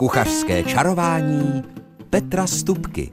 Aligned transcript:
Kuchařské 0.00 0.62
čarování 0.62 1.62
Petra 2.10 2.46
Stupky. 2.46 3.10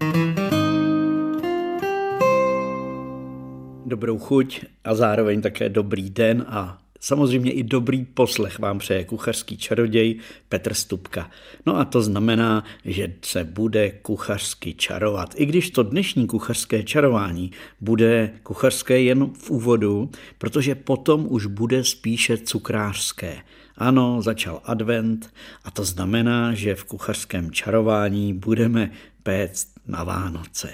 Dobrou 3.85 4.17
chuť 4.17 4.65
a 4.83 4.95
zároveň 4.95 5.41
také 5.41 5.69
dobrý 5.69 6.09
den 6.09 6.45
a 6.47 6.77
Samozřejmě 6.99 7.51
i 7.51 7.63
dobrý 7.63 8.05
poslech 8.05 8.59
vám 8.59 8.79
přeje 8.79 9.05
kuchařský 9.05 9.57
čaroděj 9.57 10.19
Petr 10.49 10.73
Stupka. 10.73 11.31
No 11.65 11.77
a 11.77 11.85
to 11.85 12.01
znamená, 12.01 12.63
že 12.85 13.13
se 13.21 13.43
bude 13.43 13.91
kuchařsky 13.91 14.73
čarovat. 14.73 15.33
I 15.35 15.45
když 15.45 15.69
to 15.69 15.83
dnešní 15.83 16.27
kuchařské 16.27 16.83
čarování 16.83 17.51
bude 17.81 18.33
kuchařské 18.43 19.01
jen 19.01 19.29
v 19.33 19.49
úvodu, 19.49 20.11
protože 20.37 20.75
potom 20.75 21.25
už 21.29 21.45
bude 21.45 21.83
spíše 21.83 22.37
cukrářské. 22.37 23.37
Ano, 23.77 24.21
začal 24.21 24.61
advent 24.65 25.33
a 25.63 25.71
to 25.71 25.85
znamená, 25.85 26.53
že 26.53 26.75
v 26.75 26.83
kuchařském 26.83 27.51
čarování 27.51 28.33
budeme 28.33 28.91
péct 29.23 29.67
na 29.87 30.03
Vánoce. 30.03 30.69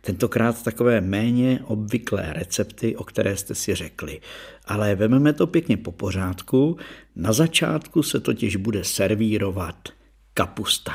Tentokrát 0.00 0.62
takové 0.62 1.00
méně 1.00 1.60
obvyklé 1.64 2.32
recepty, 2.32 2.96
o 2.96 3.04
které 3.04 3.36
jste 3.36 3.54
si 3.54 3.74
řekli. 3.74 4.20
Ale 4.64 4.94
vememe 4.94 5.32
to 5.32 5.46
pěkně 5.46 5.76
po 5.76 5.92
pořádku. 5.92 6.76
Na 7.16 7.32
začátku 7.32 8.02
se 8.02 8.20
totiž 8.20 8.56
bude 8.56 8.84
servírovat 8.84 9.88
kapusta. 10.34 10.92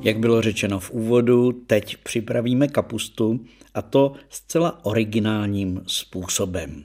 Jak 0.00 0.18
bylo 0.18 0.42
řečeno 0.42 0.80
v 0.80 0.90
úvodu, 0.90 1.52
teď 1.52 1.96
připravíme 1.96 2.68
kapustu 2.68 3.40
a 3.74 3.82
to 3.82 4.12
zcela 4.28 4.84
originálním 4.84 5.82
způsobem. 5.86 6.84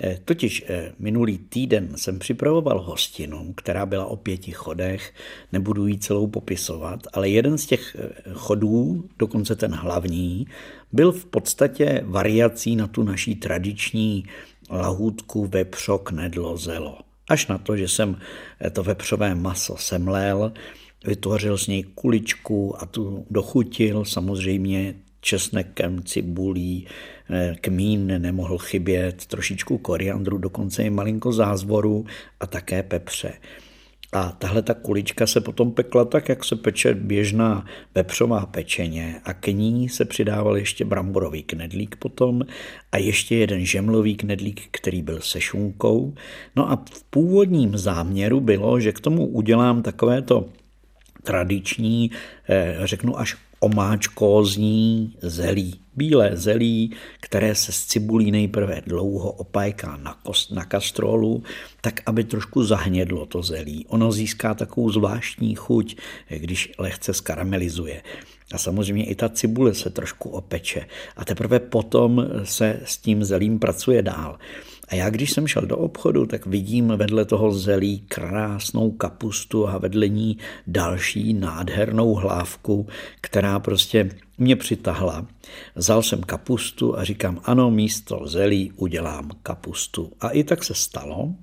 Eh, 0.00 0.18
totiž 0.24 0.64
eh, 0.68 0.92
minulý 0.98 1.38
týden 1.38 1.92
jsem 1.96 2.18
připravoval 2.18 2.80
hostinu, 2.80 3.52
která 3.56 3.86
byla 3.86 4.06
o 4.06 4.16
pěti 4.16 4.52
chodech, 4.52 5.14
nebudu 5.52 5.86
ji 5.86 5.98
celou 5.98 6.26
popisovat, 6.26 7.00
ale 7.12 7.28
jeden 7.28 7.58
z 7.58 7.66
těch 7.66 7.96
eh, 7.98 8.12
chodů, 8.32 9.04
dokonce 9.18 9.56
ten 9.56 9.74
hlavní, 9.74 10.46
byl 10.92 11.12
v 11.12 11.24
podstatě 11.24 12.02
variací 12.04 12.76
na 12.76 12.86
tu 12.86 13.02
naší 13.02 13.34
tradiční 13.34 14.24
lahůdku 14.70 15.46
vepřo 15.46 15.98
knedlo 15.98 16.56
zelo. 16.56 16.98
Až 17.28 17.46
na 17.46 17.58
to, 17.58 17.76
že 17.76 17.88
jsem 17.88 18.18
to 18.72 18.82
vepřové 18.82 19.34
maso 19.34 19.76
semlel, 19.76 20.52
vytvořil 21.04 21.58
z 21.58 21.66
něj 21.66 21.82
kuličku 21.82 22.82
a 22.82 22.86
tu 22.86 23.26
dochutil 23.30 24.04
samozřejmě 24.04 24.94
česnekem, 25.20 26.02
cibulí, 26.02 26.86
kmín 27.60 28.06
nemohl 28.06 28.58
chybět, 28.58 29.26
trošičku 29.26 29.78
koriandru, 29.78 30.38
dokonce 30.38 30.82
i 30.82 30.90
malinko 30.90 31.32
zázvoru 31.32 32.06
a 32.40 32.46
také 32.46 32.82
pepře. 32.82 33.32
A 34.12 34.32
tahle 34.32 34.62
ta 34.62 34.74
kulička 34.74 35.26
se 35.26 35.40
potom 35.40 35.72
pekla 35.72 36.04
tak, 36.04 36.28
jak 36.28 36.44
se 36.44 36.56
peče 36.56 36.94
běžná 36.94 37.66
vepřová 37.94 38.46
pečeně 38.46 39.20
a 39.24 39.34
k 39.34 39.46
ní 39.46 39.88
se 39.88 40.04
přidával 40.04 40.56
ještě 40.56 40.84
bramborový 40.84 41.42
knedlík 41.42 41.96
potom 41.96 42.42
a 42.92 42.98
ještě 42.98 43.36
jeden 43.36 43.64
žemlový 43.64 44.16
knedlík, 44.16 44.62
který 44.70 45.02
byl 45.02 45.20
se 45.20 45.40
šunkou. 45.40 46.14
No 46.56 46.70
a 46.70 46.84
v 46.92 47.02
původním 47.02 47.78
záměru 47.78 48.40
bylo, 48.40 48.80
že 48.80 48.92
k 48.92 49.00
tomu 49.00 49.26
udělám 49.26 49.82
takovéto 49.82 50.48
tradiční, 51.22 52.10
eh, 52.48 52.76
řeknu 52.84 53.18
až 53.18 53.36
omáčkózní 53.60 55.14
zelí. 55.22 55.80
Bílé 55.96 56.30
zelí, 56.34 56.96
které 57.20 57.54
se 57.54 57.72
z 57.72 57.86
cibulí 57.86 58.30
nejprve 58.30 58.82
dlouho 58.86 59.30
opajká 59.32 59.96
na, 59.96 60.14
kost, 60.22 60.50
na 60.50 60.64
kastrolu, 60.64 61.42
tak 61.80 62.00
aby 62.06 62.24
trošku 62.24 62.64
zahnědlo 62.64 63.26
to 63.26 63.42
zelí. 63.42 63.86
Ono 63.88 64.12
získá 64.12 64.54
takovou 64.54 64.90
zvláštní 64.90 65.54
chuť, 65.54 65.96
když 66.28 66.72
lehce 66.78 67.14
skaramelizuje. 67.14 68.02
A 68.52 68.58
samozřejmě 68.58 69.04
i 69.04 69.14
ta 69.14 69.28
cibule 69.28 69.74
se 69.74 69.90
trošku 69.90 70.30
opeče. 70.30 70.86
A 71.16 71.24
teprve 71.24 71.60
potom 71.60 72.26
se 72.44 72.80
s 72.84 72.98
tím 72.98 73.24
zelím 73.24 73.58
pracuje 73.58 74.02
dál. 74.02 74.38
A 74.88 74.94
já, 74.94 75.10
když 75.10 75.30
jsem 75.30 75.46
šel 75.46 75.62
do 75.62 75.76
obchodu, 75.76 76.26
tak 76.26 76.46
vidím 76.46 76.88
vedle 76.88 77.24
toho 77.24 77.52
zelí 77.52 78.00
krásnou 78.00 78.90
kapustu 78.90 79.68
a 79.68 79.78
vedle 79.78 80.08
ní 80.08 80.38
další 80.66 81.34
nádhernou 81.34 82.14
hlávku, 82.14 82.86
která 83.20 83.58
prostě 83.58 84.10
mě 84.38 84.56
přitahla. 84.56 85.26
Vzal 85.74 86.02
jsem 86.02 86.22
kapustu 86.22 86.98
a 86.98 87.04
říkám, 87.04 87.40
ano, 87.44 87.70
místo 87.70 88.22
zelí 88.26 88.72
udělám 88.76 89.30
kapustu. 89.42 90.12
A 90.20 90.28
i 90.28 90.44
tak 90.44 90.64
se 90.64 90.74
stalo. 90.74 91.34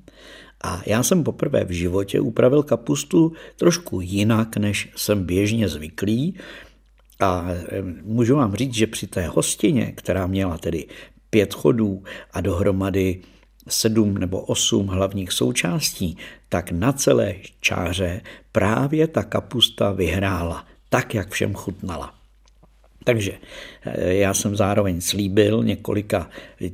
A 0.64 0.82
já 0.86 1.04
jsem 1.04 1.24
poprvé 1.24 1.66
v 1.66 1.72
životě 1.72 2.20
upravil 2.20 2.64
kapustu 2.64 3.34
trošku 3.56 4.02
jinak, 4.02 4.58
než 4.58 4.90
jsem 4.96 5.24
běžně 5.24 5.70
zvyklý. 5.70 6.36
A 7.20 7.48
můžu 8.04 8.36
vám 8.36 8.56
říct, 8.56 8.74
že 8.74 8.88
při 8.88 9.08
té 9.08 9.28
hostině, 9.28 9.94
která 9.96 10.28
měla 10.28 10.58
tedy 10.58 10.88
pět 11.30 11.54
chodů 11.54 12.04
a 12.34 12.42
dohromady 12.42 13.22
sedm 13.68 14.18
nebo 14.18 14.42
osm 14.42 14.88
hlavních 14.88 15.32
součástí, 15.32 16.18
tak 16.50 16.72
na 16.72 16.94
celé 16.94 17.36
čáře 17.62 18.22
právě 18.52 19.08
ta 19.08 19.24
kapusta 19.24 19.92
vyhrála, 19.92 20.66
tak, 20.90 21.16
jak 21.16 21.32
všem 21.32 21.54
chutnala. 21.54 22.14
Takže 23.04 23.34
eh, 23.86 24.14
já 24.14 24.34
jsem 24.34 24.56
zároveň 24.56 25.02
slíbil 25.02 25.64
několika 25.64 26.30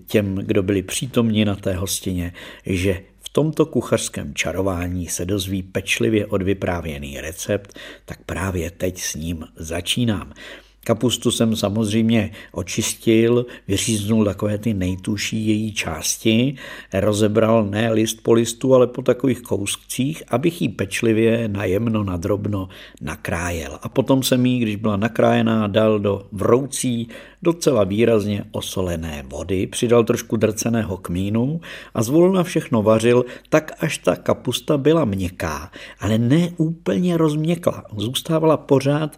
těm, 0.08 0.36
kdo 0.36 0.64
byli 0.64 0.82
přítomni 0.82 1.46
na 1.46 1.56
té 1.56 1.74
hostině, 1.74 2.34
že 2.66 3.02
v 3.20 3.30
tomto 3.30 3.66
kuchařském 3.66 4.34
čarování 4.34 5.08
se 5.08 5.26
dozví 5.26 5.64
pečlivě 5.64 6.26
odvyprávěný 6.26 7.22
recept, 7.22 7.80
tak 8.06 8.20
právě 8.26 8.72
teď 8.72 9.02
s 9.02 9.16
ním 9.16 9.48
začínám. 9.56 10.34
Kapustu 10.84 11.32
jsem 11.32 11.56
samozřejmě 11.56 12.32
očistil, 12.52 13.46
vyříznul 13.68 14.26
takové 14.26 14.58
ty 14.58 14.74
nejtuší 14.74 15.48
její 15.48 15.74
části, 15.74 16.56
rozebral 16.94 17.66
ne 17.66 17.92
list 17.92 18.24
po 18.24 18.34
listu, 18.34 18.76
ale 18.76 18.88
po 18.88 19.02
takových 19.02 19.42
kouscích, 19.42 20.24
abych 20.28 20.62
ji 20.62 20.70
pečlivě 20.70 21.48
najemno 21.48 22.04
nadrobno 22.04 22.70
nakrájel. 23.02 23.80
A 23.82 23.90
potom 23.90 24.24
jsem 24.24 24.46
ji, 24.46 24.60
když 24.60 24.76
byla 24.76 24.98
nakrájená, 24.98 25.68
dal 25.68 26.00
do 26.00 26.26
vroucí, 26.32 27.08
docela 27.42 27.84
výrazně 27.84 28.44
osolené 28.52 29.24
vody, 29.28 29.68
přidal 29.68 30.04
trošku 30.04 30.38
drceného 30.38 30.98
kmínu 30.98 31.62
a 31.94 32.04
zvolna 32.04 32.44
všechno 32.44 32.84
vařil 32.84 33.26
tak, 33.50 33.72
až 33.80 33.98
ta 33.98 34.16
kapusta 34.16 34.78
byla 34.78 35.06
měkká, 35.06 35.72
ale 36.00 36.18
ne 36.18 36.50
úplně 36.58 37.18
rozměkla. 37.18 37.84
Zůstávala 37.98 38.58
pořád 38.58 39.18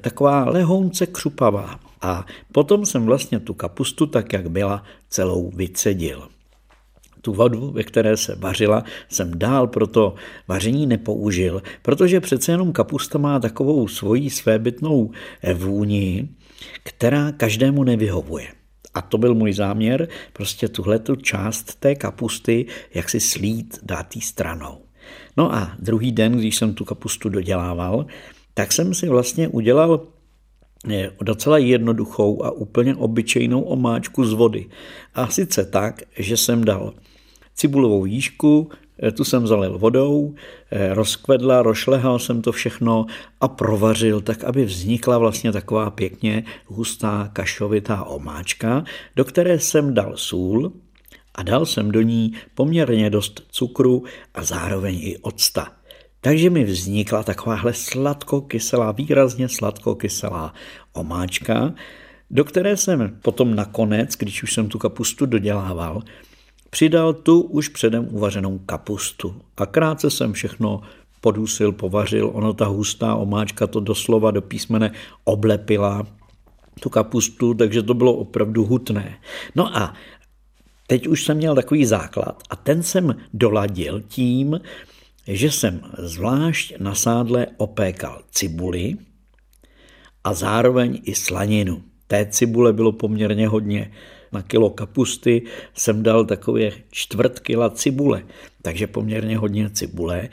taková 0.00 0.44
lehounce 0.44 1.06
křupavá. 1.06 1.80
A 2.00 2.26
potom 2.52 2.86
jsem 2.86 3.04
vlastně 3.04 3.40
tu 3.40 3.54
kapustu, 3.54 4.06
tak 4.06 4.32
jak 4.32 4.50
byla, 4.50 4.82
celou 5.08 5.50
vycedil. 5.50 6.28
Tu 7.20 7.32
vodu, 7.32 7.70
ve 7.70 7.82
které 7.82 8.16
se 8.16 8.34
vařila, 8.34 8.84
jsem 9.08 9.38
dál 9.38 9.66
pro 9.66 9.86
to 9.86 10.14
vaření 10.48 10.86
nepoužil, 10.86 11.62
protože 11.82 12.20
přece 12.20 12.52
jenom 12.52 12.72
kapusta 12.72 13.18
má 13.18 13.40
takovou 13.40 13.88
svoji 13.88 14.30
svébytnou 14.30 15.10
vůni, 15.54 16.28
která 16.82 17.32
každému 17.32 17.84
nevyhovuje. 17.84 18.48
A 18.94 19.02
to 19.02 19.18
byl 19.18 19.34
můj 19.34 19.52
záměr, 19.52 20.08
prostě 20.32 20.68
tuhletu 20.68 21.16
část 21.16 21.74
té 21.80 21.94
kapusty, 21.94 22.66
jak 22.94 23.10
si 23.10 23.20
slít, 23.20 23.78
dát 23.82 24.06
stranou. 24.20 24.78
No 25.36 25.54
a 25.54 25.72
druhý 25.78 26.12
den, 26.12 26.32
když 26.32 26.56
jsem 26.56 26.74
tu 26.74 26.84
kapustu 26.84 27.28
dodělával, 27.28 28.06
tak 28.54 28.72
jsem 28.72 28.94
si 28.94 29.08
vlastně 29.08 29.48
udělal 29.48 30.00
eh, 30.90 31.10
docela 31.22 31.58
jednoduchou 31.58 32.44
a 32.44 32.50
úplně 32.50 32.94
obyčejnou 32.94 33.62
omáčku 33.62 34.24
z 34.24 34.32
vody. 34.32 34.66
A 35.14 35.28
sice 35.28 35.64
tak, 35.64 36.02
že 36.18 36.36
jsem 36.36 36.64
dal 36.64 36.92
cibulovou 37.54 38.04
jížku, 38.04 38.70
eh, 39.02 39.12
tu 39.12 39.24
jsem 39.24 39.46
zalil 39.46 39.78
vodou, 39.78 40.34
eh, 40.70 40.94
rozkvedla, 40.94 41.62
rošlehal 41.62 42.18
jsem 42.18 42.42
to 42.42 42.52
všechno 42.52 43.06
a 43.40 43.48
provařil 43.48 44.20
tak, 44.20 44.44
aby 44.44 44.64
vznikla 44.64 45.18
vlastně 45.18 45.52
taková 45.52 45.90
pěkně 45.90 46.44
hustá 46.66 47.30
kašovitá 47.32 48.04
omáčka, 48.04 48.84
do 49.16 49.24
které 49.24 49.58
jsem 49.58 49.94
dal 49.94 50.16
sůl 50.16 50.72
a 51.34 51.42
dal 51.42 51.66
jsem 51.66 51.90
do 51.90 52.02
ní 52.02 52.32
poměrně 52.54 53.10
dost 53.10 53.46
cukru 53.50 54.04
a 54.34 54.44
zároveň 54.44 54.94
i 55.02 55.18
octa. 55.18 55.81
Takže 56.24 56.50
mi 56.50 56.64
vznikla 56.64 57.22
takováhle 57.22 57.72
sladko-kyselá, 57.72 58.92
výrazně 58.92 59.48
sladko-kyselá 59.48 60.54
omáčka, 60.92 61.74
do 62.30 62.44
které 62.44 62.76
jsem 62.76 63.18
potom 63.22 63.54
nakonec, 63.54 64.16
když 64.18 64.42
už 64.42 64.54
jsem 64.54 64.68
tu 64.68 64.78
kapustu 64.78 65.26
dodělával, 65.26 66.02
přidal 66.70 67.12
tu 67.12 67.40
už 67.40 67.68
předem 67.68 68.08
uvařenou 68.10 68.58
kapustu. 68.58 69.40
A 69.56 69.66
krátce 69.66 70.10
jsem 70.10 70.32
všechno 70.32 70.80
podusil, 71.20 71.72
povařil, 71.72 72.30
ono 72.34 72.52
ta 72.52 72.66
hustá 72.66 73.14
omáčka 73.14 73.66
to 73.66 73.80
doslova 73.80 74.30
do 74.30 74.42
písmene 74.42 74.90
oblepila 75.24 76.06
tu 76.80 76.90
kapustu, 76.90 77.54
takže 77.54 77.82
to 77.82 77.94
bylo 77.94 78.14
opravdu 78.14 78.64
hutné. 78.64 79.18
No 79.56 79.76
a 79.76 79.94
teď 80.86 81.06
už 81.06 81.24
jsem 81.24 81.36
měl 81.36 81.54
takový 81.54 81.86
základ 81.86 82.42
a 82.50 82.56
ten 82.56 82.82
jsem 82.82 83.14
doladil 83.34 84.00
tím, 84.00 84.60
že 85.26 85.50
jsem 85.50 85.80
zvlášť 85.98 86.74
na 86.78 86.94
sádle 86.94 87.46
opékal 87.56 88.22
cibuli 88.30 88.96
a 90.24 90.34
zároveň 90.34 91.00
i 91.04 91.14
slaninu. 91.14 91.82
Té 92.06 92.26
cibule 92.26 92.72
bylo 92.72 92.92
poměrně 92.92 93.48
hodně. 93.48 93.92
Na 94.32 94.42
kilo 94.42 94.70
kapusty 94.70 95.42
jsem 95.74 96.02
dal 96.02 96.24
takové 96.24 96.70
čtvrt 96.90 97.38
kila 97.38 97.70
cibule, 97.70 98.22
takže 98.62 98.86
poměrně 98.86 99.38
hodně 99.38 99.70
cibule. 99.70 100.28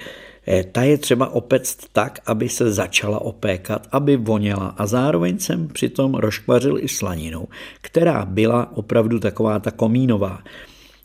Eh, 0.47 0.63
ta 0.63 0.83
je 0.83 0.97
třeba 0.97 1.29
opect 1.29 1.87
tak, 1.91 2.19
aby 2.25 2.49
se 2.49 2.71
začala 2.71 3.21
opékat, 3.21 3.87
aby 3.91 4.17
voněla 4.17 4.67
a 4.77 4.87
zároveň 4.87 5.39
jsem 5.39 5.67
přitom 5.67 6.15
rozkvařil 6.15 6.77
i 6.79 6.87
slaninu, 6.87 7.47
která 7.81 8.25
byla 8.25 8.77
opravdu 8.77 9.19
taková 9.19 9.59
ta 9.59 9.71
komínová 9.71 10.43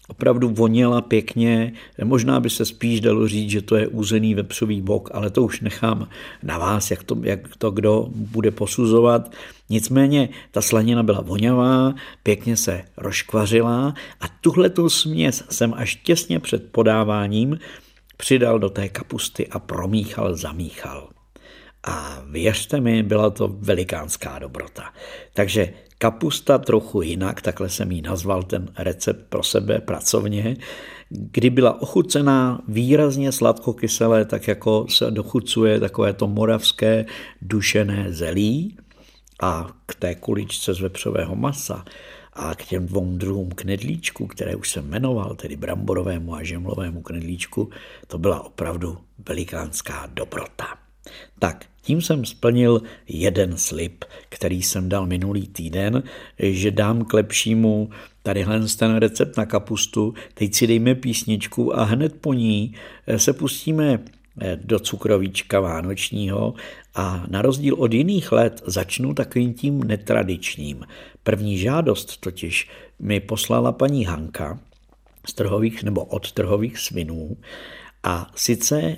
opravdu 0.09 0.49
voněla 0.49 1.01
pěkně. 1.01 1.73
Možná 2.05 2.41
by 2.41 2.51
se 2.51 2.65
spíš 2.65 3.01
dalo 3.01 3.29
říct, 3.29 3.51
že 3.51 3.63
to 3.63 3.77
je 3.77 3.89
úzený 3.89 4.35
vepřový 4.35 4.81
bok, 4.81 5.11
ale 5.13 5.31
to 5.31 5.43
už 5.43 5.61
nechám 5.61 6.09
na 6.43 6.59
vás, 6.59 6.91
jak 6.91 7.03
to, 7.03 7.17
jak 7.23 7.57
to 7.57 7.71
kdo 7.71 8.09
bude 8.11 8.51
posuzovat. 8.51 9.33
Nicméně 9.71 10.29
ta 10.51 10.63
slanina 10.63 11.03
byla 11.03 11.21
voňavá, 11.21 11.95
pěkně 12.23 12.57
se 12.57 12.83
rozkvařila 12.97 13.95
a 14.21 14.29
tuhletou 14.41 14.89
směs 14.89 15.45
jsem 15.51 15.75
až 15.75 15.95
těsně 15.95 16.41
před 16.41 16.73
podáváním 16.73 17.59
přidal 18.17 18.59
do 18.59 18.71
té 18.71 18.89
kapusty 18.89 19.49
a 19.49 19.59
promíchal, 19.59 20.37
zamíchal. 20.37 21.09
A 21.87 22.23
věřte 22.31 22.81
mi, 22.81 23.03
byla 23.03 23.31
to 23.31 23.49
velikánská 23.49 24.39
dobrota. 24.39 24.83
Takže 25.35 25.73
kapusta 25.99 26.59
trochu 26.59 27.03
jinak, 27.03 27.43
takhle 27.43 27.69
jsem 27.69 27.93
ji 27.93 28.03
nazval 28.03 28.43
ten 28.43 28.73
recept 28.79 29.27
pro 29.29 29.43
sebe 29.43 29.79
pracovně, 29.79 30.57
kdy 31.11 31.51
byla 31.51 31.83
ochucená 31.83 32.63
výrazně 32.69 33.33
sladkokyselé, 33.33 34.25
tak 34.25 34.49
jako 34.49 34.87
se 34.91 35.11
dochucuje 35.11 35.81
takové 35.81 36.13
to 36.13 36.29
moravské 36.29 37.07
dušené 37.43 38.07
zelí 38.09 38.77
a 39.43 39.71
k 39.87 39.95
té 39.95 40.15
kuličce 40.15 40.75
z 40.75 40.81
vepřového 40.81 41.37
masa 41.37 41.85
a 42.33 42.55
k 42.55 42.65
těm 42.65 42.87
dvou 42.87 43.17
druhům 43.17 43.51
knedlíčku, 43.51 44.27
které 44.27 44.57
už 44.57 44.71
jsem 44.71 44.89
jmenoval, 44.89 45.35
tedy 45.35 45.57
bramborovému 45.57 46.35
a 46.35 46.43
žemlovému 46.43 47.03
knedlíčku, 47.03 47.71
to 48.07 48.19
byla 48.19 48.45
opravdu 48.45 48.99
velikánská 49.29 50.11
dobrota. 50.15 50.67
Tak, 51.39 51.67
tím 51.85 52.03
jsem 52.03 52.25
splnil 52.25 52.83
jeden 53.09 53.57
slib, 53.57 54.05
který 54.29 54.63
jsem 54.63 54.89
dal 54.89 55.07
minulý 55.07 55.47
týden, 55.47 56.03
že 56.39 56.71
dám 56.71 57.05
k 57.05 57.13
lepšímu 57.13 57.91
tadyhle 58.23 58.61
ten 58.79 58.97
recept 58.97 59.37
na 59.37 59.47
kapustu, 59.47 60.15
teď 60.35 60.55
si 60.55 60.67
dejme 60.67 60.95
písničku 60.95 61.79
a 61.79 61.85
hned 61.85 62.15
po 62.21 62.33
ní 62.33 62.75
se 63.17 63.33
pustíme 63.33 63.99
do 64.55 64.79
cukrovíčka 64.79 65.61
vánočního 65.61 66.55
a 66.95 67.25
na 67.29 67.43
rozdíl 67.43 67.75
od 67.75 67.93
jiných 67.93 68.33
let 68.33 68.63
začnu 68.67 69.15
takovým 69.15 69.55
tím 69.55 69.85
netradičním. 69.85 70.87
První 71.23 71.59
žádost 71.59 72.17
totiž 72.21 72.69
mi 72.99 73.21
poslala 73.21 73.73
paní 73.73 74.05
Hanka 74.05 74.59
z 75.27 75.35
trhových 75.35 75.83
nebo 75.83 76.05
od 76.05 76.33
trhových 76.33 76.79
svinů 76.79 77.37
a 78.05 78.31
sice 78.35 78.81
e, 78.81 78.97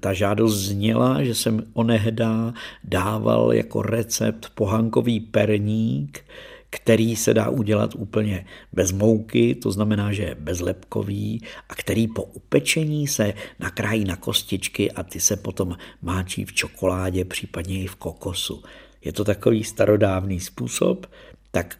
ta 0.00 0.12
žádost 0.12 0.56
zněla, 0.56 1.24
že 1.24 1.34
jsem 1.34 1.62
onehda 1.72 2.54
dával 2.84 3.52
jako 3.52 3.82
recept 3.82 4.50
pohankový 4.54 5.20
perník, 5.20 6.24
který 6.70 7.16
se 7.16 7.34
dá 7.34 7.48
udělat 7.48 7.94
úplně 7.94 8.46
bez 8.72 8.92
mouky, 8.92 9.54
to 9.54 9.70
znamená, 9.70 10.12
že 10.12 10.22
je 10.22 10.34
bezlepkový 10.34 11.42
a 11.68 11.74
který 11.74 12.08
po 12.08 12.22
upečení 12.22 13.06
se 13.06 13.34
nakrájí 13.58 14.04
na 14.04 14.16
kostičky 14.16 14.92
a 14.92 15.02
ty 15.02 15.20
se 15.20 15.36
potom 15.36 15.76
máčí 16.02 16.44
v 16.44 16.52
čokoládě, 16.52 17.24
případně 17.24 17.82
i 17.82 17.86
v 17.86 17.96
kokosu. 17.96 18.62
Je 19.04 19.12
to 19.12 19.24
takový 19.24 19.64
starodávný 19.64 20.40
způsob, 20.40 21.06
tak 21.50 21.76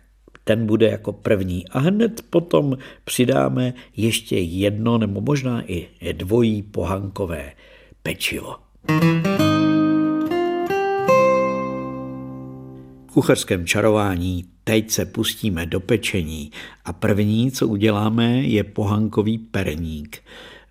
ten 0.48 0.66
bude 0.66 0.86
jako 0.86 1.12
první. 1.12 1.68
A 1.68 1.78
hned 1.78 2.22
potom 2.30 2.78
přidáme 3.04 3.74
ještě 3.96 4.38
jedno 4.38 4.98
nebo 4.98 5.20
možná 5.20 5.62
i 5.70 5.88
dvojí 6.12 6.62
pohankové 6.62 7.52
pečivo. 8.02 8.54
V 13.06 13.12
kucharském 13.12 13.66
čarování 13.66 14.44
teď 14.64 14.90
se 14.90 15.04
pustíme 15.04 15.66
do 15.66 15.80
pečení 15.80 16.50
a 16.84 16.92
první, 16.92 17.50
co 17.50 17.68
uděláme, 17.68 18.42
je 18.42 18.64
pohankový 18.64 19.38
perník. 19.38 20.22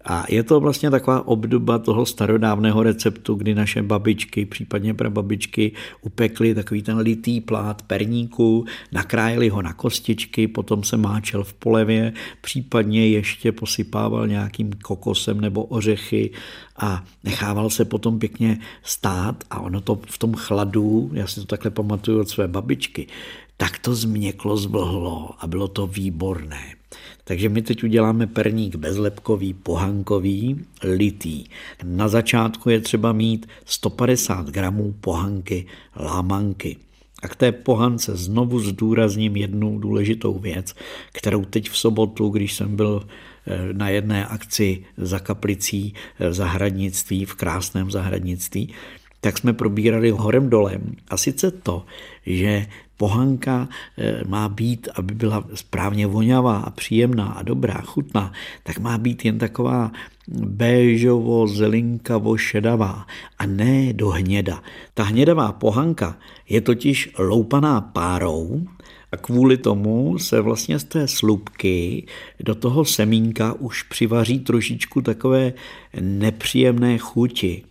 A 0.06 0.26
je 0.30 0.44
to 0.44 0.60
vlastně 0.60 0.92
taková 0.92 1.28
obdoba 1.28 1.80
toho 1.80 2.06
starodávného 2.06 2.84
receptu, 2.84 3.36
kdy 3.36 3.56
naše 3.56 3.84
babičky, 3.84 4.46
případně 4.46 4.94
prababičky, 4.94 5.72
upekly 6.02 6.56
takový 6.56 6.82
ten 6.82 6.98
litý 6.98 7.42
plát 7.42 7.82
perníku, 7.82 8.66
nakrájeli 8.92 9.50
ho 9.50 9.62
na 9.62 9.74
kostičky, 9.74 10.48
potom 10.48 10.84
se 10.84 10.98
máčel 10.98 11.44
v 11.44 11.54
polevě, 11.54 12.14
případně 12.42 13.08
ještě 13.08 13.52
posypával 13.52 14.28
nějakým 14.28 14.72
kokosem 14.74 15.42
nebo 15.42 15.64
ořechy 15.64 16.32
a 16.78 17.04
nechával 17.24 17.70
se 17.70 17.86
potom 17.86 18.20
pěkně 18.20 18.60
stát 18.84 19.44
a 19.50 19.60
ono 19.60 19.82
to 19.82 20.00
v 20.08 20.18
tom 20.18 20.34
chladu, 20.34 21.10
já 21.14 21.28
si 21.28 21.40
to 21.40 21.46
takhle 21.46 21.72
pamatuju 21.72 22.20
od 22.20 22.30
své 22.30 22.48
babičky, 22.48 23.08
tak 23.58 23.80
to 23.80 23.96
změklo, 23.96 24.58
zvlhlo 24.58 25.30
a 25.40 25.48
bylo 25.48 25.68
to 25.68 25.88
výborné. 25.88 26.76
Takže 27.24 27.50
my 27.50 27.62
teď 27.62 27.84
uděláme 27.84 28.28
perník 28.28 28.76
bezlepkový, 28.76 29.54
pohankový, 29.54 30.66
litý. 30.84 31.44
Na 31.84 32.08
začátku 32.08 32.70
je 32.70 32.82
třeba 32.82 33.14
mít 33.14 33.48
150 33.66 34.50
gramů 34.50 34.96
pohanky 35.02 35.66
lámanky. 35.96 36.78
A 37.24 37.28
k 37.28 37.36
té 37.36 37.52
pohance 37.52 38.16
znovu 38.16 38.60
zdůrazním 38.60 39.36
jednu 39.36 39.80
důležitou 39.80 40.40
věc, 40.40 40.76
kterou 41.12 41.46
teď 41.46 41.70
v 41.70 41.78
sobotu, 41.78 42.30
když 42.30 42.54
jsem 42.54 42.76
byl 42.76 43.08
eh, 43.48 43.74
na 43.74 43.90
jedné 43.90 44.26
akci 44.26 44.86
za 44.98 45.20
kaplicí 45.20 45.94
v 46.20 46.34
zahradnictví, 46.34 47.26
v 47.26 47.36
krásném 47.36 47.92
zahradnictví, 47.92 48.74
tak 49.22 49.38
jsme 49.38 49.54
probírali 49.54 50.10
horem 50.12 50.50
dolem. 50.50 50.96
A 51.08 51.18
sice 51.18 51.52
to, 51.52 51.86
že 52.26 52.66
pohanka 52.98 53.68
eh, 53.98 54.22
má 54.28 54.50
být, 54.50 54.88
aby 54.96 55.14
byla 55.14 55.44
správně 55.54 56.08
voňavá 56.08 56.58
a 56.58 56.70
příjemná 56.70 57.26
a 57.26 57.44
dobrá, 57.44 57.82
chutná, 57.86 58.32
tak 58.64 58.80
má 58.80 58.98
být 58.98 59.26
jen 59.26 59.38
taková 59.38 59.92
béžovo, 60.28 61.48
zelinkavo, 61.48 62.38
šedavá 62.38 63.08
a 63.38 63.46
ne 63.46 63.94
do 63.94 64.10
hněda. 64.10 64.64
Ta 64.94 65.04
hnědavá 65.04 65.52
pohanka 65.52 66.18
je 66.50 66.62
totiž 66.62 67.14
loupaná 67.20 67.82
párou 67.82 68.66
a 69.12 69.18
kvůli 69.18 69.58
tomu 69.58 70.18
se 70.18 70.42
vlastně 70.42 70.80
z 70.80 70.84
té 70.84 71.08
slupky 71.08 72.06
do 72.40 72.56
toho 72.56 72.86
semínka 72.86 73.54
už 73.54 73.84
přivaří 73.84 74.40
trošičku 74.40 75.02
takové 75.02 75.54
nepříjemné 76.02 76.98
chuti. 76.98 77.64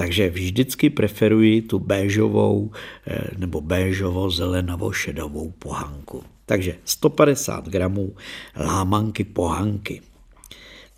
Takže 0.00 0.30
vždycky 0.30 0.90
preferuji 0.90 1.62
tu 1.62 1.78
béžovou 1.78 2.72
eh, 3.06 3.20
nebo 3.38 3.60
béžovo-zelenavo-šedovou 3.60 5.52
pohanku. 5.58 6.24
Takže 6.46 6.76
150 6.84 7.68
gramů 7.68 8.16
lámanky 8.56 9.24
pohanky, 9.24 10.00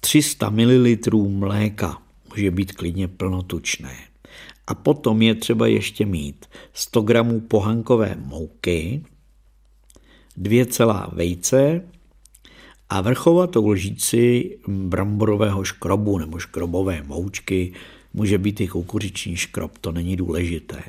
300 0.00 0.50
ml 0.50 0.87
mléka, 1.28 1.99
může 2.30 2.50
být 2.50 2.73
klidně 2.73 3.09
plnotučné. 3.09 3.97
A 4.66 4.75
potom 4.75 5.23
je 5.23 5.35
třeba 5.35 5.66
ještě 5.66 6.06
mít 6.06 6.47
100 6.73 7.02
gramů 7.02 7.40
pohankové 7.40 8.16
mouky, 8.26 9.02
dvě 10.37 10.66
celá 10.66 11.11
vejce 11.12 11.82
a 12.88 13.00
vrchovatou 13.00 13.68
lžíci 13.68 14.50
bramborového 14.68 15.64
škrobu 15.64 16.18
nebo 16.18 16.38
škrobové 16.38 17.02
moučky 17.02 17.73
může 18.14 18.38
být 18.38 18.61
i 18.61 18.69
kukuřiční 18.69 19.37
škrob, 19.37 19.78
to 19.78 19.92
není 19.92 20.16
důležité. 20.16 20.83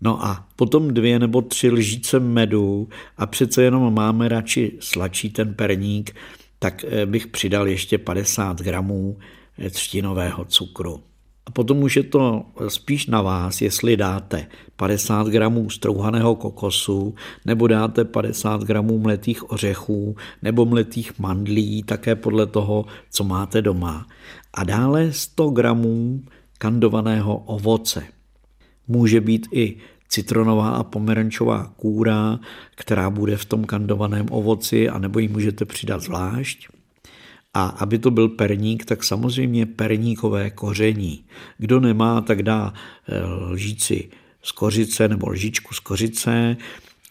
No 0.00 0.24
a 0.24 0.46
potom 0.56 0.94
dvě 0.94 1.18
nebo 1.18 1.42
tři 1.42 1.70
lžíce 1.70 2.20
medu 2.20 2.88
a 3.16 3.26
přece 3.26 3.62
jenom 3.62 3.94
máme 3.94 4.28
radši 4.28 4.72
sladší 4.80 5.30
ten 5.30 5.54
perník, 5.54 6.14
tak 6.58 6.84
eh, 6.88 7.06
bych 7.06 7.26
přidal 7.26 7.68
ještě 7.68 7.98
50 7.98 8.60
gramů 8.60 9.18
eh, 9.58 9.70
třtinového 9.70 10.44
cukru. 10.44 11.00
A 11.48 11.50
potom 11.50 11.82
už 11.82 11.96
je 11.96 12.02
to 12.02 12.44
spíš 12.68 13.06
na 13.06 13.22
vás, 13.22 13.60
jestli 13.60 13.96
dáte 13.96 14.46
50 14.76 15.26
gramů 15.26 15.70
strouhaného 15.70 16.34
kokosu, 16.34 17.14
nebo 17.44 17.66
dáte 17.66 18.04
50 18.04 18.62
gramů 18.62 18.98
mletých 18.98 19.50
ořechů, 19.50 20.16
nebo 20.42 20.64
mletých 20.64 21.18
mandlí, 21.18 21.82
také 21.82 22.14
podle 22.16 22.46
toho, 22.46 22.84
co 23.10 23.24
máte 23.24 23.62
doma. 23.62 24.06
A 24.54 24.64
dále 24.64 25.12
100 25.12 25.50
gramů 25.50 26.22
kandovaného 26.58 27.36
ovoce. 27.38 28.06
Může 28.88 29.20
být 29.20 29.48
i 29.52 29.76
citronová 30.08 30.70
a 30.70 30.84
pomerančová 30.84 31.72
kůra, 31.76 32.40
která 32.74 33.10
bude 33.10 33.36
v 33.36 33.44
tom 33.44 33.64
kandovaném 33.64 34.26
ovoci, 34.30 34.88
anebo 34.88 35.18
ji 35.18 35.28
můžete 35.28 35.64
přidat 35.64 36.02
zvlášť. 36.02 36.68
A 37.54 37.66
aby 37.66 37.98
to 37.98 38.10
byl 38.10 38.28
perník, 38.28 38.84
tak 38.84 39.04
samozřejmě 39.04 39.66
perníkové 39.66 40.50
koření. 40.50 41.24
Kdo 41.58 41.80
nemá, 41.80 42.20
tak 42.20 42.42
dá 42.42 42.72
eh, 43.08 43.24
lžíci 43.24 44.08
z 44.42 44.52
kořice 44.52 45.08
nebo 45.08 45.28
lžičku 45.28 45.74
z 45.74 45.80
kořice, 45.80 46.56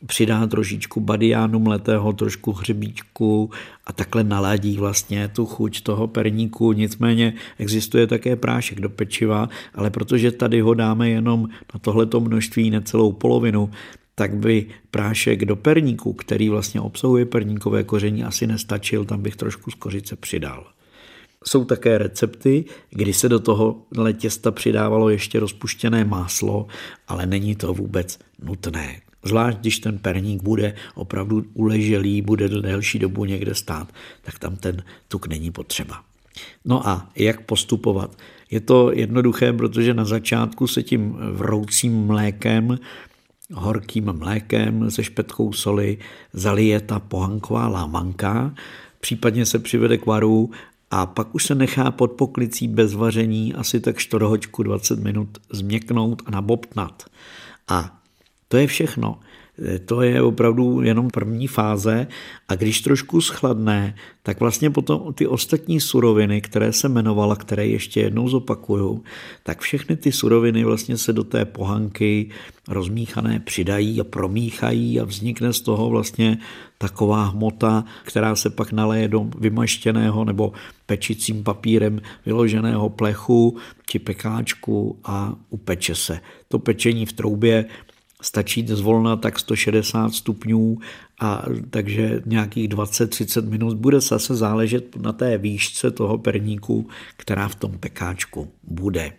přidá 0.06 0.48
trošičku 0.48 1.00
badiánu 1.00 1.60
mletého, 1.60 2.14
trošku 2.14 2.52
hřebíčku 2.52 3.52
a 3.86 3.94
takhle 3.94 4.24
naladí 4.24 4.78
vlastně 4.78 5.28
tu 5.28 5.46
chuť 5.46 5.82
toho 5.82 6.08
perníku. 6.08 6.74
Nicméně 6.74 7.34
existuje 7.58 8.08
také 8.08 8.36
prášek 8.36 8.80
do 8.80 8.90
pečiva, 8.90 9.50
ale 9.76 9.90
protože 9.90 10.32
tady 10.32 10.62
ho 10.62 10.74
dáme 10.74 11.10
jenom 11.10 11.48
na 11.74 11.80
tohleto 11.80 12.20
množství 12.20 12.70
necelou 12.70 13.12
polovinu, 13.12 13.70
tak 14.16 14.36
by 14.36 14.66
prášek 14.92 15.46
do 15.46 15.56
perníku, 15.56 16.14
který 16.14 16.50
vlastně 16.50 16.82
obsahuje 16.82 17.26
perníkové 17.26 17.84
koření, 17.84 18.24
asi 18.24 18.48
nestačil, 18.48 19.06
tam 19.06 19.22
bych 19.22 19.36
trošku 19.36 19.72
z 19.72 19.76
kořice 19.76 20.16
přidal. 20.16 20.68
Jsou 21.46 21.66
také 21.66 21.98
recepty, 21.98 22.66
kdy 22.90 23.14
se 23.14 23.30
do 23.30 23.40
toho 23.40 23.82
těsta 24.18 24.52
přidávalo 24.52 25.10
ještě 25.10 25.40
rozpuštěné 25.40 26.06
máslo, 26.06 26.68
ale 27.08 27.26
není 27.26 27.56
to 27.56 27.74
vůbec 27.74 28.20
nutné. 28.44 29.07
Zvlášť, 29.28 29.58
když 29.58 29.80
ten 29.80 29.98
perník 29.98 30.44
bude 30.44 30.74
opravdu 30.96 31.46
uleželý, 31.54 32.22
bude 32.22 32.50
delší 32.50 33.00
dobu 33.00 33.26
někde 33.26 33.56
stát, 33.56 33.94
tak 34.22 34.40
tam 34.40 34.56
ten 34.56 34.84
tuk 35.08 35.28
není 35.28 35.52
potřeba. 35.52 36.04
No 36.66 36.88
a 36.88 37.10
jak 37.16 37.42
postupovat? 37.42 38.18
Je 38.52 38.60
to 38.60 38.92
jednoduché, 38.92 39.54
protože 39.54 39.94
na 39.94 40.06
začátku 40.06 40.68
se 40.68 40.84
tím 40.84 41.18
vroucím 41.32 42.06
mlékem, 42.06 42.80
horkým 43.54 44.14
mlékem 44.14 44.92
se 44.92 45.04
špetkou 45.04 45.54
soli 45.54 45.98
zalije 46.34 46.80
ta 46.80 47.00
pohanková 47.00 47.68
lámanka, 47.68 48.54
případně 49.00 49.46
se 49.46 49.60
přivede 49.60 49.98
k 49.98 50.06
varu 50.06 50.52
a 50.92 51.06
pak 51.06 51.36
už 51.36 51.46
se 51.46 51.56
nechá 51.56 51.92
pod 51.92 52.12
poklicí 52.12 52.68
bez 52.68 52.94
vaření 52.94 53.54
asi 53.54 53.80
tak 53.80 53.98
4 53.98 54.26
20 54.64 55.00
minut 55.00 55.38
změknout 55.52 56.22
a 56.26 56.32
nabobtnat. 56.32 57.04
A 57.68 57.97
to 58.48 58.58
je 58.58 58.68
všechno. 58.68 59.20
To 59.86 60.02
je 60.02 60.22
opravdu 60.22 60.82
jenom 60.82 61.10
první 61.10 61.48
fáze 61.48 62.08
a 62.48 62.56
když 62.56 62.82
trošku 62.82 63.22
schladne, 63.22 63.96
tak 64.24 64.40
vlastně 64.40 64.70
potom 64.70 65.14
ty 65.14 65.28
ostatní 65.28 65.80
suroviny, 65.80 66.42
které 66.42 66.74
se 66.74 66.88
jmenovala, 66.88 67.36
které 67.36 67.68
ještě 67.68 68.00
jednou 68.00 68.30
zopakuju, 68.30 69.04
tak 69.44 69.62
všechny 69.62 69.96
ty 69.96 70.12
suroviny 70.12 70.64
vlastně 70.64 70.98
se 70.98 71.14
do 71.14 71.24
té 71.24 71.46
pohanky 71.46 72.30
rozmíchané 72.68 73.40
přidají 73.40 74.02
a 74.02 74.04
promíchají 74.04 75.00
a 75.00 75.04
vznikne 75.04 75.54
z 75.54 75.62
toho 75.62 75.90
vlastně 75.90 76.38
taková 76.78 77.26
hmota, 77.26 77.86
která 78.04 78.36
se 78.36 78.50
pak 78.50 78.72
naleje 78.72 79.08
do 79.08 79.30
vymaštěného 79.40 80.26
nebo 80.26 80.54
pečicím 80.86 81.44
papírem 81.44 82.02
vyloženého 82.26 82.90
plechu 82.90 83.58
či 83.90 84.00
pekáčku 84.00 85.00
a 85.04 85.36
upeče 85.50 85.96
se. 85.96 86.20
To 86.48 86.60
pečení 86.60 87.06
v 87.06 87.14
troubě 87.14 87.66
stačí 88.22 88.68
zvolna 88.68 89.16
tak 89.16 89.40
160 89.40 90.10
stupňů 90.10 90.78
a 91.20 91.46
takže 91.70 92.22
nějakých 92.26 92.70
20-30 92.70 93.50
minut 93.50 93.78
bude 93.78 94.02
zase 94.02 94.36
záležet 94.36 94.96
na 94.96 95.14
té 95.14 95.38
výšce 95.38 95.92
toho 95.92 96.18
perníku, 96.18 96.90
která 97.18 97.48
v 97.48 97.56
tom 97.56 97.78
pekáčku 97.78 98.52
bude. 98.64 99.14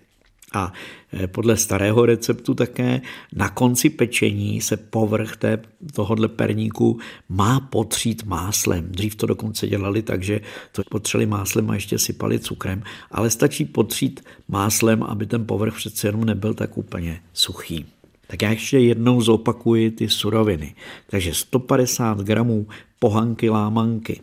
A 0.54 0.72
e, 1.12 1.26
podle 1.26 1.56
starého 1.56 2.06
receptu 2.06 2.54
také 2.54 3.00
na 3.32 3.48
konci 3.48 3.90
pečení 3.90 4.60
se 4.60 4.76
povrch 4.76 5.36
té, 5.36 5.62
tohohle 5.94 6.28
perníku 6.28 6.98
má 7.28 7.60
potřít 7.60 8.24
máslem. 8.24 8.86
Dřív 8.90 9.14
to 9.14 9.26
dokonce 9.26 9.66
dělali 9.66 10.02
tak, 10.02 10.22
že 10.22 10.40
to 10.72 10.82
potřeli 10.90 11.26
máslem 11.26 11.70
a 11.70 11.74
ještě 11.74 11.98
sypali 11.98 12.38
cukrem, 12.38 12.82
ale 13.10 13.30
stačí 13.30 13.64
potřít 13.64 14.24
máslem, 14.48 15.02
aby 15.02 15.26
ten 15.26 15.46
povrch 15.46 15.76
přece 15.76 16.08
jenom 16.08 16.24
nebyl 16.24 16.54
tak 16.54 16.78
úplně 16.78 17.22
suchý. 17.32 17.86
Tak 18.30 18.42
já 18.42 18.50
ještě 18.50 18.78
jednou 18.78 19.20
zopakuji 19.20 19.90
ty 19.90 20.08
suroviny. 20.08 20.74
Takže 21.10 21.34
150 21.34 22.20
gramů 22.20 22.66
pohanky 22.98 23.50
lámanky, 23.50 24.20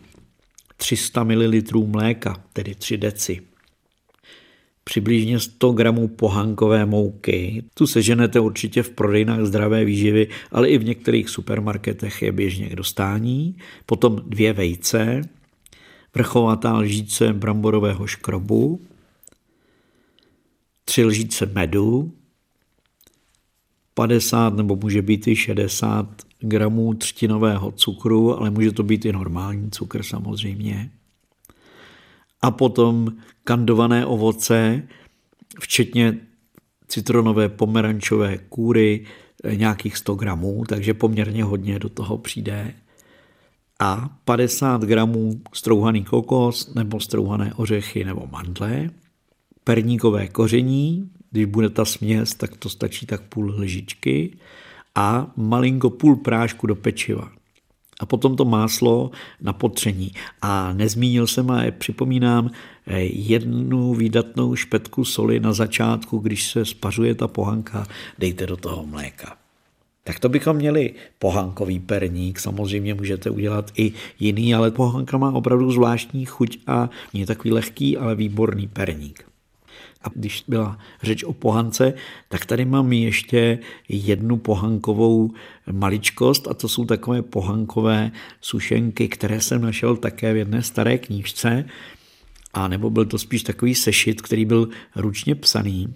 300 0.76 1.24
ml 1.24 1.60
mléka, 1.86 2.44
tedy 2.52 2.74
3 2.74 2.96
deci, 2.96 3.40
přibližně 4.84 5.40
100 5.40 5.72
gramů 5.72 6.08
pohankové 6.08 6.86
mouky. 6.86 7.64
Tu 7.74 7.86
seženete 7.86 8.40
určitě 8.40 8.82
v 8.82 8.90
prodejnách 8.90 9.44
zdravé 9.44 9.84
výživy, 9.84 10.28
ale 10.52 10.68
i 10.68 10.78
v 10.78 10.84
některých 10.84 11.28
supermarketech 11.28 12.22
je 12.22 12.32
běžně 12.32 12.68
k 12.68 12.76
dostání. 12.76 13.56
Potom 13.86 14.22
dvě 14.26 14.52
vejce, 14.52 15.22
vrchovatá 16.14 16.78
lžíce 16.78 17.32
bramborového 17.32 18.06
škrobu, 18.06 18.80
tři 20.84 21.04
lžíce 21.04 21.46
medu, 21.46 22.12
50 23.98 24.56
nebo 24.56 24.76
může 24.76 25.02
být 25.02 25.26
i 25.26 25.36
60 25.36 26.06
gramů 26.40 26.94
třtinového 26.94 27.72
cukru, 27.72 28.38
ale 28.38 28.50
může 28.50 28.72
to 28.72 28.82
být 28.82 29.04
i 29.04 29.12
normální 29.12 29.70
cukr 29.70 30.02
samozřejmě. 30.02 30.90
A 32.42 32.50
potom 32.50 33.12
kandované 33.44 34.06
ovoce, 34.06 34.82
včetně 35.60 36.18
citronové 36.88 37.48
pomerančové 37.48 38.38
kůry, 38.38 39.06
nějakých 39.56 39.96
100 39.96 40.14
gramů, 40.14 40.64
takže 40.68 40.94
poměrně 40.94 41.44
hodně 41.44 41.78
do 41.78 41.88
toho 41.88 42.18
přijde. 42.18 42.74
A 43.80 44.18
50 44.24 44.82
gramů 44.84 45.40
strouhaný 45.54 46.04
kokos 46.04 46.74
nebo 46.74 47.00
strouhané 47.00 47.54
ořechy 47.54 48.04
nebo 48.04 48.28
mandle, 48.32 48.90
perníkové 49.64 50.28
koření, 50.28 51.10
když 51.36 51.46
bude 51.46 51.68
ta 51.70 51.84
směs, 51.84 52.34
tak 52.34 52.56
to 52.56 52.68
stačí 52.68 53.06
tak 53.06 53.22
půl 53.22 53.54
lžičky 53.58 54.36
a 54.94 55.32
malinko 55.36 55.90
půl 55.90 56.16
prášku 56.16 56.66
do 56.66 56.76
pečiva. 56.76 57.30
A 58.00 58.06
potom 58.06 58.36
to 58.36 58.44
máslo 58.44 59.10
na 59.40 59.52
potření. 59.52 60.12
A 60.42 60.72
nezmínil 60.72 61.26
jsem 61.26 61.50
a 61.50 61.62
připomínám 61.78 62.50
eh, 62.86 63.00
jednu 63.00 63.94
výdatnou 63.94 64.56
špetku 64.56 65.04
soli 65.04 65.40
na 65.40 65.52
začátku, 65.52 66.18
když 66.18 66.50
se 66.50 66.64
spařuje 66.64 67.14
ta 67.14 67.28
pohanka, 67.28 67.86
dejte 68.18 68.46
do 68.46 68.56
toho 68.56 68.86
mléka. 68.86 69.36
Tak 70.04 70.20
to 70.20 70.28
bychom 70.28 70.56
měli 70.56 70.94
pohankový 71.18 71.80
perník, 71.80 72.38
samozřejmě 72.40 72.94
můžete 72.94 73.30
udělat 73.30 73.70
i 73.76 73.92
jiný, 74.20 74.54
ale 74.54 74.70
pohanka 74.70 75.18
má 75.18 75.30
opravdu 75.30 75.72
zvláštní 75.72 76.24
chuť 76.24 76.58
a 76.66 76.90
je 77.12 77.26
takový 77.26 77.52
lehký, 77.52 77.96
ale 77.96 78.14
výborný 78.14 78.68
perník. 78.68 79.35
A 80.06 80.10
když 80.14 80.44
byla 80.48 80.78
řeč 81.02 81.24
o 81.24 81.32
pohance, 81.32 81.94
tak 82.28 82.46
tady 82.46 82.64
mám 82.64 82.92
ještě 82.92 83.58
jednu 83.88 84.36
pohankovou 84.36 85.30
maličkost 85.72 86.48
a 86.48 86.54
to 86.54 86.68
jsou 86.68 86.84
takové 86.84 87.22
pohankové 87.22 88.10
sušenky, 88.40 89.08
které 89.08 89.40
jsem 89.40 89.62
našel 89.62 89.96
také 89.96 90.32
v 90.32 90.36
jedné 90.36 90.62
staré 90.62 90.98
knížce. 90.98 91.64
A 92.54 92.68
nebo 92.68 92.90
byl 92.90 93.04
to 93.04 93.18
spíš 93.18 93.42
takový 93.42 93.74
sešit, 93.74 94.22
který 94.22 94.44
byl 94.44 94.68
ručně 94.96 95.34
psaný 95.34 95.94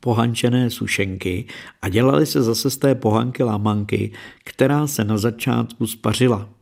pohančené 0.00 0.70
sušenky 0.70 1.44
a 1.82 1.88
dělali 1.88 2.26
se 2.26 2.42
zase 2.42 2.70
z 2.70 2.76
té 2.76 2.94
pohanky 2.94 3.42
lámanky, 3.42 4.12
která 4.44 4.86
se 4.86 5.04
na 5.04 5.18
začátku 5.18 5.86
spařila. 5.86 6.55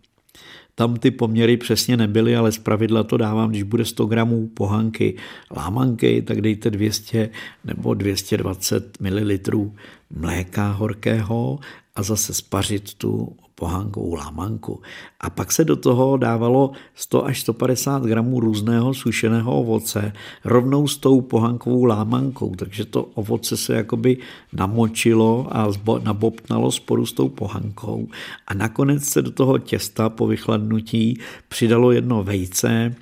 Tam 0.75 0.97
ty 0.97 1.11
poměry 1.11 1.57
přesně 1.57 1.97
nebyly, 1.97 2.37
ale 2.37 2.53
zpravidla 2.53 3.03
to 3.03 3.17
dávám, 3.17 3.51
když 3.51 3.63
bude 3.63 3.85
100 3.85 4.07
gramů 4.07 4.49
pohanky 4.55 5.17
lámanky, 5.57 6.23
tak 6.23 6.41
dejte 6.41 6.71
200 6.71 7.31
nebo 7.65 7.95
220 7.95 9.01
ml 9.01 9.71
mléka 10.11 10.73
horkého 10.73 11.59
a 11.95 12.03
zase 12.03 12.35
spařit 12.35 12.95
tu 12.95 13.37
pohánkovou 13.65 14.15
lámanku. 14.15 14.83
A 15.21 15.31
pak 15.31 15.53
se 15.53 15.65
do 15.65 15.77
toho 15.77 16.17
dávalo 16.17 16.71
100 16.95 17.25
až 17.25 17.41
150 17.41 18.03
gramů 18.03 18.41
různého 18.41 18.95
sušeného 18.95 19.61
ovoce 19.61 20.13
rovnou 20.45 20.89
s 20.89 20.97
tou 20.97 21.21
pohánkovou 21.21 21.85
lámankou, 21.85 22.55
takže 22.57 22.85
to 22.85 23.03
ovoce 23.03 23.57
se 23.57 23.75
jakoby 23.75 24.17
namočilo 24.53 25.49
a 25.51 25.73
nabobtnalo 26.03 26.71
sporu 26.71 27.07
s 27.07 27.13
tou 27.13 27.29
pohankou 27.29 28.09
a 28.47 28.55
nakonec 28.55 29.05
se 29.05 29.23
do 29.23 29.31
toho 29.31 29.59
těsta 29.59 30.09
po 30.09 30.27
vychladnutí 30.27 31.19
přidalo 31.49 31.93
jedno 31.93 32.23
vejce, 32.23 32.95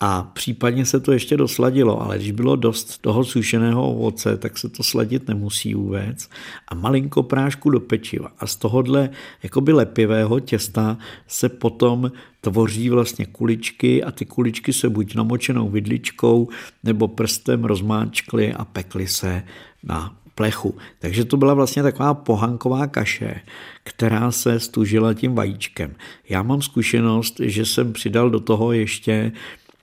a 0.00 0.22
případně 0.22 0.86
se 0.86 1.00
to 1.00 1.12
ještě 1.12 1.36
dosladilo, 1.36 2.02
ale 2.02 2.16
když 2.16 2.30
bylo 2.30 2.56
dost 2.56 2.98
toho 2.98 3.24
sušeného 3.24 3.90
ovoce, 3.90 4.36
tak 4.36 4.58
se 4.58 4.68
to 4.68 4.82
sladit 4.82 5.28
nemusí 5.28 5.74
vůbec. 5.74 6.28
A 6.68 6.74
malinko 6.74 7.22
prášku 7.22 7.70
do 7.70 7.80
pečiva. 7.80 8.32
A 8.38 8.46
z 8.46 8.56
tohohle 8.56 9.10
jakoby 9.42 9.72
lepivého 9.72 10.40
těsta 10.40 10.98
se 11.26 11.48
potom 11.48 12.12
tvoří 12.40 12.90
vlastně 12.90 13.26
kuličky 13.26 14.04
a 14.04 14.10
ty 14.10 14.24
kuličky 14.24 14.72
se 14.72 14.88
buď 14.88 15.14
namočenou 15.14 15.68
vidličkou 15.68 16.48
nebo 16.84 17.08
prstem 17.08 17.64
rozmáčkly 17.64 18.54
a 18.54 18.64
pekly 18.64 19.08
se 19.08 19.42
na 19.82 20.18
plechu. 20.38 20.74
Takže 20.98 21.24
to 21.24 21.36
byla 21.36 21.54
vlastně 21.54 21.82
taková 21.82 22.14
pohanková 22.14 22.86
kaše, 22.86 23.40
která 23.82 24.30
se 24.30 24.60
stužila 24.60 25.14
tím 25.14 25.34
vajíčkem. 25.34 25.94
Já 26.28 26.42
mám 26.42 26.62
zkušenost, 26.62 27.40
že 27.40 27.66
jsem 27.66 27.92
přidal 27.92 28.30
do 28.30 28.40
toho 28.40 28.72
ještě 28.72 29.32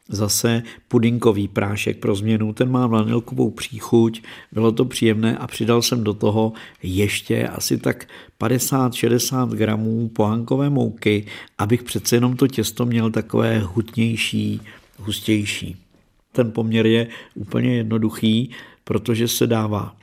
zase 0.09 0.63
pudinkový 0.87 1.47
prášek 1.47 1.99
pro 1.99 2.15
změnu, 2.15 2.53
ten 2.53 2.71
má 2.71 2.87
vanilkovou 2.87 3.51
příchuť, 3.51 4.23
bylo 4.51 4.71
to 4.71 4.85
příjemné 4.85 5.37
a 5.37 5.47
přidal 5.47 5.81
jsem 5.81 6.03
do 6.03 6.13
toho 6.13 6.53
ještě 6.83 7.47
asi 7.47 7.77
tak 7.77 8.07
50-60 8.39 9.49
gramů 9.49 10.09
pohankové 10.09 10.69
mouky, 10.69 11.25
abych 11.57 11.83
přece 11.83 12.15
jenom 12.15 12.35
to 12.35 12.47
těsto 12.47 12.85
měl 12.85 13.11
takové 13.11 13.59
hutnější, 13.59 14.61
hustější. 14.97 15.75
Ten 16.31 16.51
poměr 16.51 16.85
je 16.85 17.07
úplně 17.35 17.75
jednoduchý, 17.75 18.51
protože 18.83 19.27
se 19.27 19.47
dává 19.47 19.95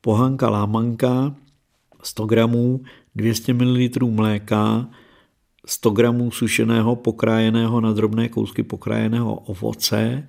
pohanka 0.00 0.50
lámanka, 0.50 1.34
100 2.02 2.26
gramů, 2.26 2.80
200 3.14 3.54
ml 3.54 4.06
mléka, 4.06 4.88
100 5.70 5.90
gramů 5.90 6.30
sušeného 6.30 6.96
pokrájeného 6.96 7.80
na 7.80 7.92
drobné 7.92 8.28
kousky 8.28 8.62
pokrájeného 8.62 9.34
ovoce 9.34 10.28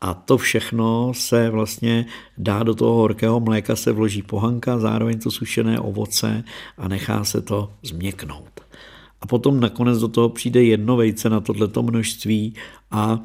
a 0.00 0.14
to 0.14 0.38
všechno 0.38 1.14
se 1.14 1.50
vlastně 1.50 2.06
dá 2.38 2.62
do 2.62 2.74
toho 2.74 2.94
horkého 2.94 3.40
mléka, 3.40 3.76
se 3.76 3.92
vloží 3.92 4.22
pohanka, 4.22 4.78
zároveň 4.78 5.18
to 5.18 5.30
sušené 5.30 5.80
ovoce 5.80 6.44
a 6.78 6.88
nechá 6.88 7.24
se 7.24 7.42
to 7.42 7.72
změknout. 7.82 8.60
A 9.20 9.26
potom 9.26 9.60
nakonec 9.60 9.98
do 9.98 10.08
toho 10.08 10.28
přijde 10.28 10.62
jedno 10.62 10.96
vejce 10.96 11.30
na 11.30 11.40
tohleto 11.40 11.82
množství 11.82 12.54
a 12.90 13.20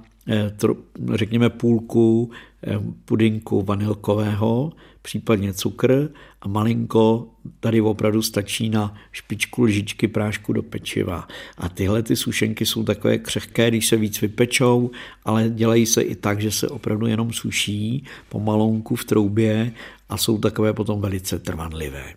řekněme 1.13 1.49
půlku 1.49 2.31
eh, 2.67 2.79
pudinku 3.05 3.61
vanilkového, 3.61 4.71
případně 5.01 5.53
cukr 5.53 6.09
a 6.41 6.47
malinko 6.47 7.27
tady 7.59 7.81
opravdu 7.81 8.21
stačí 8.21 8.69
na 8.69 8.95
špičku 9.11 9.63
lžičky 9.63 10.07
prášku 10.07 10.53
do 10.53 10.63
pečiva. 10.63 11.27
A 11.57 11.69
tyhle 11.69 12.03
ty 12.03 12.15
sušenky 12.15 12.65
jsou 12.65 12.83
takové 12.83 13.17
křehké, 13.17 13.67
když 13.67 13.87
se 13.87 13.97
víc 13.97 14.21
vypečou, 14.21 14.91
ale 15.25 15.49
dělají 15.49 15.85
se 15.85 16.01
i 16.01 16.15
tak, 16.15 16.41
že 16.41 16.51
se 16.51 16.69
opravdu 16.69 17.07
jenom 17.07 17.33
suší 17.33 18.05
pomalonku 18.29 18.95
v 18.95 19.05
troubě 19.05 19.71
a 20.09 20.17
jsou 20.17 20.37
takové 20.37 20.73
potom 20.73 21.01
velice 21.01 21.39
trvanlivé. 21.39 22.13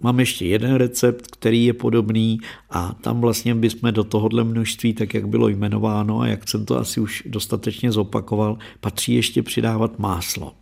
Mám 0.00 0.20
ještě 0.20 0.46
jeden 0.46 0.74
recept, 0.74 1.26
který 1.26 1.64
je 1.64 1.72
podobný 1.72 2.38
a 2.70 2.94
tam 3.00 3.20
vlastně 3.20 3.54
bychom 3.54 3.92
do 3.92 4.04
tohohle 4.04 4.44
množství, 4.44 4.94
tak 4.94 5.14
jak 5.14 5.28
bylo 5.28 5.48
jmenováno 5.48 6.20
a 6.20 6.26
jak 6.26 6.48
jsem 6.48 6.64
to 6.64 6.78
asi 6.78 7.00
už 7.00 7.22
dostatečně 7.26 7.92
zopakoval, 7.92 8.58
patří 8.80 9.14
ještě 9.14 9.42
přidávat 9.42 9.98
máslo. 9.98 10.54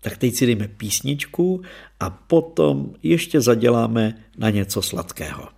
Tak 0.00 0.16
teď 0.16 0.34
si 0.34 0.46
dejme 0.46 0.68
písničku 0.68 1.62
a 2.00 2.10
potom 2.10 2.90
ještě 3.02 3.40
zaděláme 3.40 4.14
na 4.38 4.50
něco 4.50 4.82
sladkého. 4.82 5.48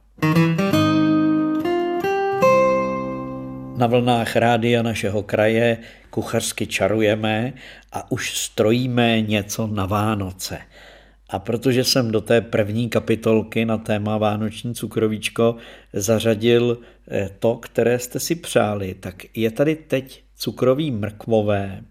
Na 3.76 3.86
vlnách 3.86 4.36
rádia 4.36 4.82
našeho 4.82 5.22
kraje 5.22 5.78
kuchařsky 6.10 6.66
čarujeme 6.66 7.52
a 7.92 8.10
už 8.10 8.38
strojíme 8.38 9.20
něco 9.20 9.66
na 9.66 9.86
Vánoce– 9.86 10.58
a 11.28 11.38
protože 11.38 11.84
jsem 11.84 12.10
do 12.10 12.20
té 12.20 12.40
první 12.40 12.88
kapitolky 12.88 13.64
na 13.64 13.78
téma 13.78 14.18
Vánoční 14.18 14.74
cukrovíčko 14.74 15.56
zařadil 15.92 16.78
eh, 17.10 17.30
to, 17.38 17.56
které 17.56 17.98
jste 17.98 18.20
si 18.20 18.34
přáli, 18.34 18.94
tak 18.94 19.36
je 19.36 19.50
tady 19.50 19.76
teď 19.76 20.22
cukrový 20.36 20.90
mrkvové, 20.90 21.82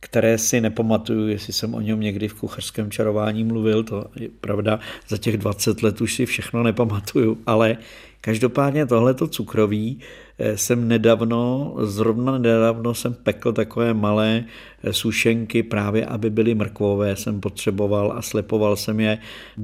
které 0.00 0.38
si 0.38 0.60
nepamatuju, 0.60 1.28
jestli 1.28 1.52
jsem 1.52 1.74
o 1.74 1.80
něm 1.80 2.00
někdy 2.00 2.28
v 2.28 2.34
kuchařském 2.34 2.90
čarování 2.90 3.44
mluvil, 3.44 3.84
to 3.84 4.04
je 4.16 4.28
pravda, 4.40 4.80
za 5.08 5.16
těch 5.16 5.36
20 5.36 5.82
let 5.82 6.00
už 6.00 6.14
si 6.14 6.26
všechno 6.26 6.62
nepamatuju, 6.62 7.38
ale 7.46 7.76
každopádně 8.24 8.86
tohleto 8.86 9.28
cukroví 9.28 10.00
Eh, 10.38 10.56
jsem 10.56 10.88
nedávno, 10.88 11.74
zrovna 11.82 12.38
nedávno 12.38 12.94
jsem 12.94 13.14
pekl 13.14 13.52
takové 13.52 13.94
malé 13.94 14.44
eh, 14.82 14.92
sušenky 14.92 15.62
právě, 15.62 16.06
aby 16.06 16.30
byly 16.30 16.54
mrkvové, 16.54 17.16
jsem 17.16 17.40
potřeboval 17.40 18.12
a 18.16 18.22
slepoval 18.22 18.76
jsem 18.76 19.00
je 19.00 19.18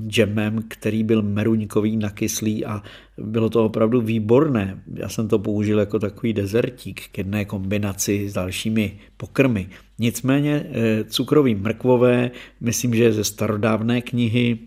džemem, 0.07 0.63
který 0.69 1.05
byl 1.05 1.23
meruňkový, 1.23 1.97
nakyslý 1.97 2.65
a 2.65 2.83
bylo 3.19 3.51
to 3.51 3.65
opravdu 3.65 4.01
výborné. 4.01 4.83
Já 4.95 5.09
jsem 5.09 5.29
to 5.29 5.39
použil 5.39 5.79
jako 5.79 5.99
takový 5.99 6.33
dezertík 6.33 7.09
k 7.13 7.19
jedné 7.19 7.45
kombinaci 7.45 8.29
s 8.29 8.33
dalšími 8.33 8.99
pokrmy. 9.17 9.69
Nicméně 9.99 10.67
eh, 10.67 11.05
cukrový 11.05 11.55
mrkvové, 11.55 12.31
myslím, 12.61 12.95
že 12.95 13.13
ze 13.13 13.25
starodávné 13.25 14.03
knihy, 14.03 14.59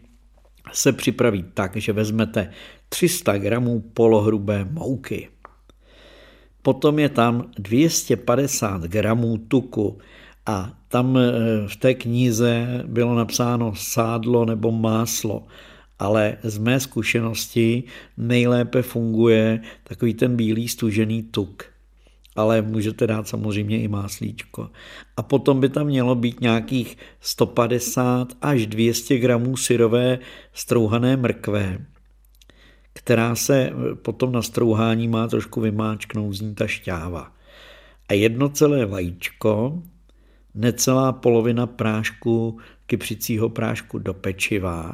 se 0.72 0.92
připraví 0.92 1.46
tak, 1.54 1.76
že 1.76 1.94
vezmete 1.94 2.50
300 2.94 3.38
gramů 3.38 3.80
polohrubé 3.94 4.66
mouky, 4.72 5.30
Potom 6.62 7.00
je 7.00 7.10
tam 7.10 7.52
250 7.60 8.82
gramů 8.82 9.38
tuku 9.38 9.98
a 10.46 10.74
tam 10.88 11.18
eh, 11.18 11.32
v 11.68 11.76
té 11.76 11.94
knize 11.94 12.84
bylo 12.88 13.16
napsáno 13.16 13.76
sádlo 13.76 14.46
nebo 14.46 14.72
máslo, 14.72 15.44
ale 16.00 16.38
z 16.44 16.58
mé 16.58 16.80
zkušenosti 16.80 17.84
nejlépe 18.18 18.82
funguje 18.82 19.62
takový 19.84 20.14
ten 20.14 20.36
bílý 20.36 20.68
stužený 20.68 21.24
tuk. 21.24 21.66
Ale 22.36 22.62
můžete 22.62 23.08
dát 23.08 23.28
samozřejmě 23.28 23.82
i 23.82 23.88
máslíčko. 23.88 24.70
A 25.18 25.24
potom 25.24 25.60
by 25.60 25.70
tam 25.70 25.88
mělo 25.88 26.16
být 26.16 26.42
nějakých 26.42 26.98
150 27.22 28.38
až 28.42 28.66
200 28.66 29.18
gramů 29.18 29.58
syrové 29.58 30.20
strouhané 30.54 31.18
mrkve 31.18 31.93
která 32.94 33.36
se 33.36 33.70
eh, 33.70 33.96
potom 33.96 34.32
na 34.32 34.42
strouhání 34.42 35.08
má 35.08 35.28
trošku 35.28 35.62
vymáčknout 35.62 36.34
z 36.34 36.42
ní 36.42 36.56
ta 36.56 36.68
šťáva. 36.68 37.32
A 38.10 38.14
jedno 38.14 38.50
celé 38.50 38.86
vajíčko, 38.86 39.84
necelá 40.54 41.12
polovina 41.12 41.68
prášku 41.68 42.60
kypřicího 42.86 43.50
prášku 43.50 44.00
do 44.00 44.14
pečiva 44.14 44.92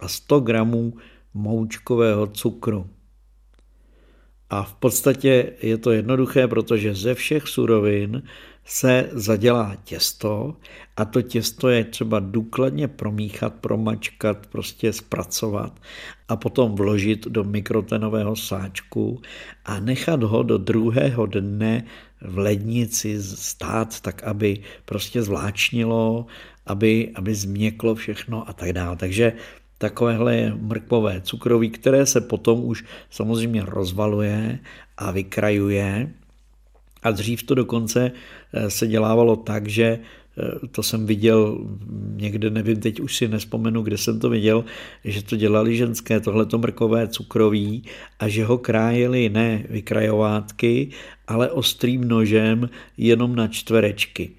a 0.00 0.08
100 0.08 0.40
gramů 0.40 0.94
moučkového 1.34 2.26
cukru. 2.26 2.86
A 4.50 4.62
v 4.62 4.74
podstatě 4.74 5.52
je 5.62 5.78
to 5.78 5.90
jednoduché, 5.92 6.48
protože 6.48 6.94
ze 6.94 7.14
všech 7.14 7.48
surovin 7.48 8.22
se 8.64 9.08
zadělá 9.12 9.76
těsto 9.84 10.56
a 10.96 11.04
to 11.04 11.22
těsto 11.22 11.68
je 11.68 11.84
třeba 11.84 12.20
důkladně 12.20 12.88
promíchat, 12.88 13.54
promačkat, 13.54 14.46
prostě 14.46 14.92
zpracovat 14.92 15.80
a 16.28 16.36
potom 16.36 16.74
vložit 16.74 17.26
do 17.26 17.44
mikrotenového 17.44 18.36
sáčku 18.36 19.22
a 19.64 19.80
nechat 19.80 20.22
ho 20.22 20.42
do 20.42 20.58
druhého 20.58 21.26
dne 21.26 21.84
v 22.20 22.38
lednici 22.38 23.22
stát 23.22 24.00
tak, 24.00 24.22
aby 24.22 24.58
prostě 24.84 25.22
zvláčnilo, 25.22 26.26
aby, 26.66 27.12
aby 27.14 27.34
změklo 27.34 27.94
všechno 27.94 28.48
a 28.48 28.52
tak 28.52 28.72
dále. 28.72 28.96
Takže 28.96 29.32
takovéhle 29.78 30.54
mrkvové 30.56 31.20
cukroví, 31.20 31.70
které 31.70 32.06
se 32.06 32.20
potom 32.20 32.64
už 32.64 32.84
samozřejmě 33.10 33.64
rozvaluje 33.64 34.58
a 34.96 35.10
vykrajuje. 35.10 36.14
A 37.04 37.10
dřív 37.10 37.42
to 37.42 37.54
dokonce 37.54 38.12
eh, 38.52 38.70
se 38.70 38.86
dělávalo 38.86 39.36
tak, 39.36 39.68
že 39.68 39.84
eh, 39.84 40.66
to 40.70 40.82
jsem 40.82 41.06
viděl 41.06 41.58
někde, 42.16 42.50
nevím, 42.50 42.80
teď 42.80 43.00
už 43.00 43.16
si 43.16 43.28
nespomenu, 43.28 43.82
kde 43.82 43.98
jsem 43.98 44.20
to 44.20 44.30
viděl, 44.30 44.64
že 45.04 45.22
to 45.22 45.36
dělali 45.36 45.76
ženské, 45.76 46.20
tohleto 46.20 46.58
mrkové 46.58 47.08
cukroví 47.08 47.82
a 48.18 48.28
že 48.28 48.44
ho 48.44 48.58
krájeli 48.58 49.28
ne 49.28 49.64
vykrajovátky, 49.70 50.88
ale 51.28 51.50
ostrým 51.50 52.08
nožem 52.08 52.68
jenom 52.96 53.36
na 53.36 53.48
čtverečky. 53.48 54.30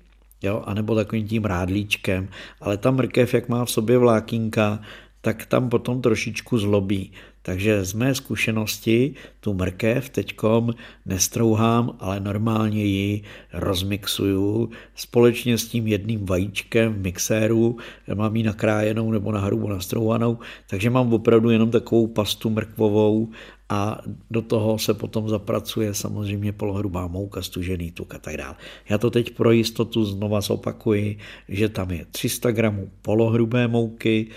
Jo, 0.42 0.64
anebo 0.66 0.96
takovým 0.96 1.28
tím 1.28 1.46
rádlíčkem. 1.46 2.30
Ale 2.62 2.78
ta 2.78 2.92
mrkev, 2.92 3.34
jak 3.34 3.50
má 3.50 3.66
v 3.66 3.72
sobě 3.72 3.98
vlákínka, 3.98 4.80
tak 5.26 5.50
tam 5.50 5.74
potom 5.74 6.06
trošičku 6.06 6.54
zlobí. 6.54 7.10
Takže 7.42 7.86
z 7.86 7.94
mé 7.94 8.14
zkušenosti 8.14 9.18
tu 9.42 9.54
mrkev 9.54 10.10
teďkom 10.10 10.74
nestrouhám, 11.06 11.98
ale 11.98 12.20
normálně 12.20 12.86
ji 12.86 13.22
rozmixuju 13.54 14.70
společně 14.96 15.58
s 15.58 15.68
tím 15.68 15.88
jedným 15.88 16.26
vajíčkem 16.26 16.94
v 16.94 17.02
mixéru, 17.10 17.78
mám 18.14 18.36
ji 18.36 18.44
nakrájenou 18.44 19.12
nebo 19.12 19.32
na 19.32 19.40
hrubo 19.40 19.70
nastrouhanou, 19.70 20.38
takže 20.70 20.90
mám 20.90 21.14
opravdu 21.14 21.50
jenom 21.50 21.72
takovou 21.72 22.08
pastu 22.08 22.50
mrkvovou 22.50 23.30
a 23.70 24.02
do 24.30 24.42
toho 24.42 24.78
se 24.78 24.94
potom 24.94 25.30
zapracuje 25.30 25.94
samozřejmě 25.94 26.52
polohrubá 26.54 27.08
mouka, 27.08 27.42
stužený 27.42 27.92
tuk 27.92 28.16
a 28.16 28.20
tak 28.20 28.38
dále. 28.38 28.56
Já 28.90 28.98
to 28.98 29.10
teď 29.10 29.34
pro 29.34 29.52
jistotu 29.52 30.06
znova 30.06 30.42
zopakuji, 30.42 31.18
že 31.50 31.70
tam 31.70 31.92
je 31.92 32.06
300 32.12 32.52
gramů 32.52 32.90
polohrubé 33.02 33.68
mouky, 33.68 34.30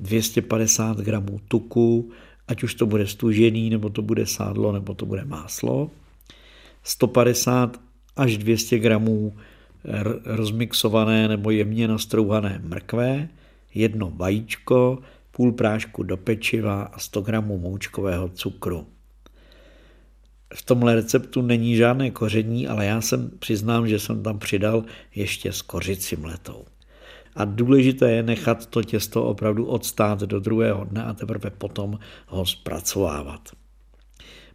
250 0.00 0.96
gramů 0.96 1.40
tuku, 1.48 2.10
ať 2.48 2.62
už 2.62 2.74
to 2.74 2.86
bude 2.86 3.06
stužený, 3.06 3.70
nebo 3.70 3.90
to 3.90 4.02
bude 4.02 4.26
sádlo, 4.26 4.72
nebo 4.72 4.94
to 4.94 5.06
bude 5.06 5.24
máslo, 5.24 5.90
150 6.82 7.80
až 8.16 8.38
200 8.38 8.78
gramů 8.78 9.32
rozmixované 10.24 11.28
nebo 11.28 11.50
jemně 11.50 11.88
nastrouhané 11.88 12.60
mrkve, 12.64 13.28
jedno 13.74 14.12
vajíčko, 14.16 14.98
půl 15.30 15.52
prášku 15.52 16.02
do 16.02 16.16
pečiva 16.16 16.82
a 16.82 16.98
100 16.98 17.20
gramů 17.20 17.58
moučkového 17.58 18.28
cukru. 18.28 18.86
v 20.54 20.62
tomhle 20.62 20.94
receptu 20.94 21.42
není 21.42 21.76
žádné 21.76 22.10
koření, 22.10 22.68
ale 22.68 22.86
já 22.86 23.00
jsem 23.00 23.30
přiznám, 23.38 23.88
že 23.88 23.98
jsem 23.98 24.22
tam 24.22 24.38
přidal 24.38 24.84
ještě 25.14 25.52
s 25.52 25.62
kořici 25.62 26.16
mletou. 26.16 26.64
A 27.38 27.44
důležité 27.44 28.10
je 28.10 28.22
nechat 28.22 28.66
to 28.66 28.82
těsto 28.82 29.24
opravdu 29.24 29.66
odstát 29.66 30.20
do 30.20 30.40
druhého 30.40 30.84
dne 30.84 31.04
a 31.04 31.12
teprve 31.12 31.50
potom 31.50 31.98
ho 32.26 32.46
zpracovávat. 32.46 33.40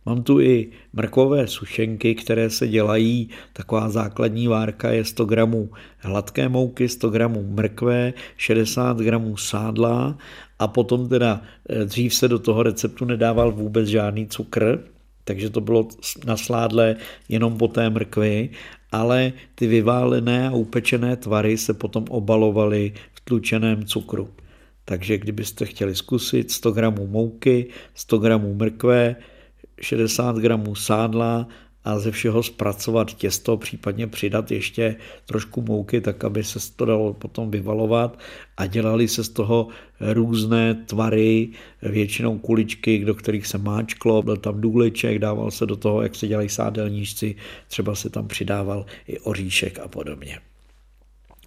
Mám 0.05 0.23
tu 0.23 0.39
i 0.39 0.71
mrkové 0.93 1.47
sušenky, 1.47 2.15
které 2.15 2.49
se 2.49 2.67
dělají, 2.67 3.29
taková 3.53 3.89
základní 3.89 4.47
várka 4.47 4.91
je 4.91 5.05
100 5.05 5.25
gramů 5.25 5.69
hladké 5.97 6.49
mouky, 6.49 6.89
100 6.89 7.09
gramů 7.09 7.43
mrkve, 7.43 8.13
60 8.37 8.97
gramů 8.97 9.37
sádla 9.37 10.17
a 10.59 10.67
potom 10.67 11.09
teda 11.09 11.41
eh, 11.69 11.85
dřív 11.85 12.15
se 12.15 12.27
do 12.27 12.39
toho 12.39 12.63
receptu 12.63 13.05
nedával 13.05 13.51
vůbec 13.51 13.87
žádný 13.87 14.27
cukr, 14.27 14.83
takže 15.23 15.49
to 15.49 15.61
bylo 15.61 15.87
nasládlé 16.25 16.95
jenom 17.29 17.57
po 17.57 17.67
té 17.67 17.89
mrkvi, 17.89 18.49
ale 18.91 19.33
ty 19.55 19.67
vyválené 19.67 20.47
a 20.47 20.51
upečené 20.51 21.15
tvary 21.15 21.57
se 21.57 21.73
potom 21.73 22.05
obalovaly 22.09 22.93
v 23.13 23.19
tlučeném 23.21 23.85
cukru. 23.85 24.29
Takže 24.85 25.17
kdybyste 25.17 25.65
chtěli 25.65 25.95
zkusit 25.95 26.51
100 26.51 26.71
gramů 26.71 27.07
mouky, 27.07 27.67
100 27.95 28.17
gramů 28.17 28.53
mrkve, 28.53 29.15
60 29.81 30.35
gramů 30.37 30.75
sádla 30.75 31.47
a 31.85 31.99
ze 31.99 32.11
všeho 32.11 32.43
zpracovat 32.43 33.13
těsto, 33.13 33.57
případně 33.57 34.07
přidat 34.07 34.51
ještě 34.51 34.95
trošku 35.25 35.61
mouky, 35.61 36.01
tak 36.01 36.23
aby 36.23 36.43
se 36.43 36.59
to 36.75 36.85
dalo 36.85 37.13
potom 37.13 37.51
vyvalovat 37.51 38.19
a 38.57 38.65
dělali 38.65 39.07
se 39.07 39.23
z 39.23 39.29
toho 39.29 39.67
různé 39.99 40.73
tvary, 40.73 41.49
většinou 41.81 42.37
kuličky, 42.37 43.05
do 43.05 43.15
kterých 43.15 43.47
se 43.47 43.57
máčklo, 43.57 44.21
byl 44.21 44.37
tam 44.37 44.61
důleček, 44.61 45.19
dával 45.19 45.51
se 45.51 45.65
do 45.65 45.75
toho, 45.75 46.01
jak 46.01 46.15
se 46.15 46.27
dělají 46.27 46.49
sádelníčci, 46.49 47.35
třeba 47.67 47.95
se 47.95 48.09
tam 48.09 48.27
přidával 48.27 48.85
i 49.07 49.19
oříšek 49.19 49.79
a 49.79 49.87
podobně. 49.87 50.39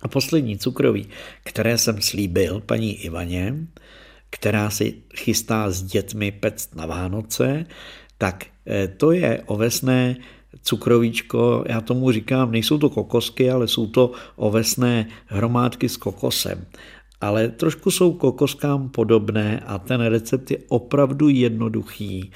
A 0.02 0.08
poslední 0.08 0.58
cukroví, 0.58 1.06
které 1.44 1.78
jsem 1.78 2.02
slíbil 2.02 2.60
paní 2.60 3.04
Ivaně, 3.04 3.54
která 4.30 4.70
si 4.70 4.94
chystá 5.16 5.70
s 5.70 5.82
dětmi 5.82 6.32
pect 6.32 6.74
na 6.74 6.86
Vánoce, 6.86 7.66
tak 8.18 8.46
eh, 8.66 8.88
to 8.88 9.12
je 9.12 9.42
ovesné 9.46 10.16
cukrovíčko, 10.62 11.64
já 11.68 11.80
tomu 11.80 12.12
říkám, 12.12 12.52
nejsou 12.52 12.78
to 12.78 12.90
kokosky, 12.90 13.50
ale 13.50 13.68
jsou 13.68 13.86
to 13.86 14.12
ovesné 14.36 15.08
hromádky 15.26 15.88
s 15.88 15.96
kokosem. 15.96 16.66
Ale 17.20 17.48
trošku 17.48 17.90
jsou 17.90 18.12
kokoskám 18.12 18.88
podobné 18.88 19.60
a 19.66 19.78
ten 19.78 20.00
recept 20.00 20.50
je 20.50 20.58
opravdu 20.68 21.28
jednoduchý, 21.28 22.30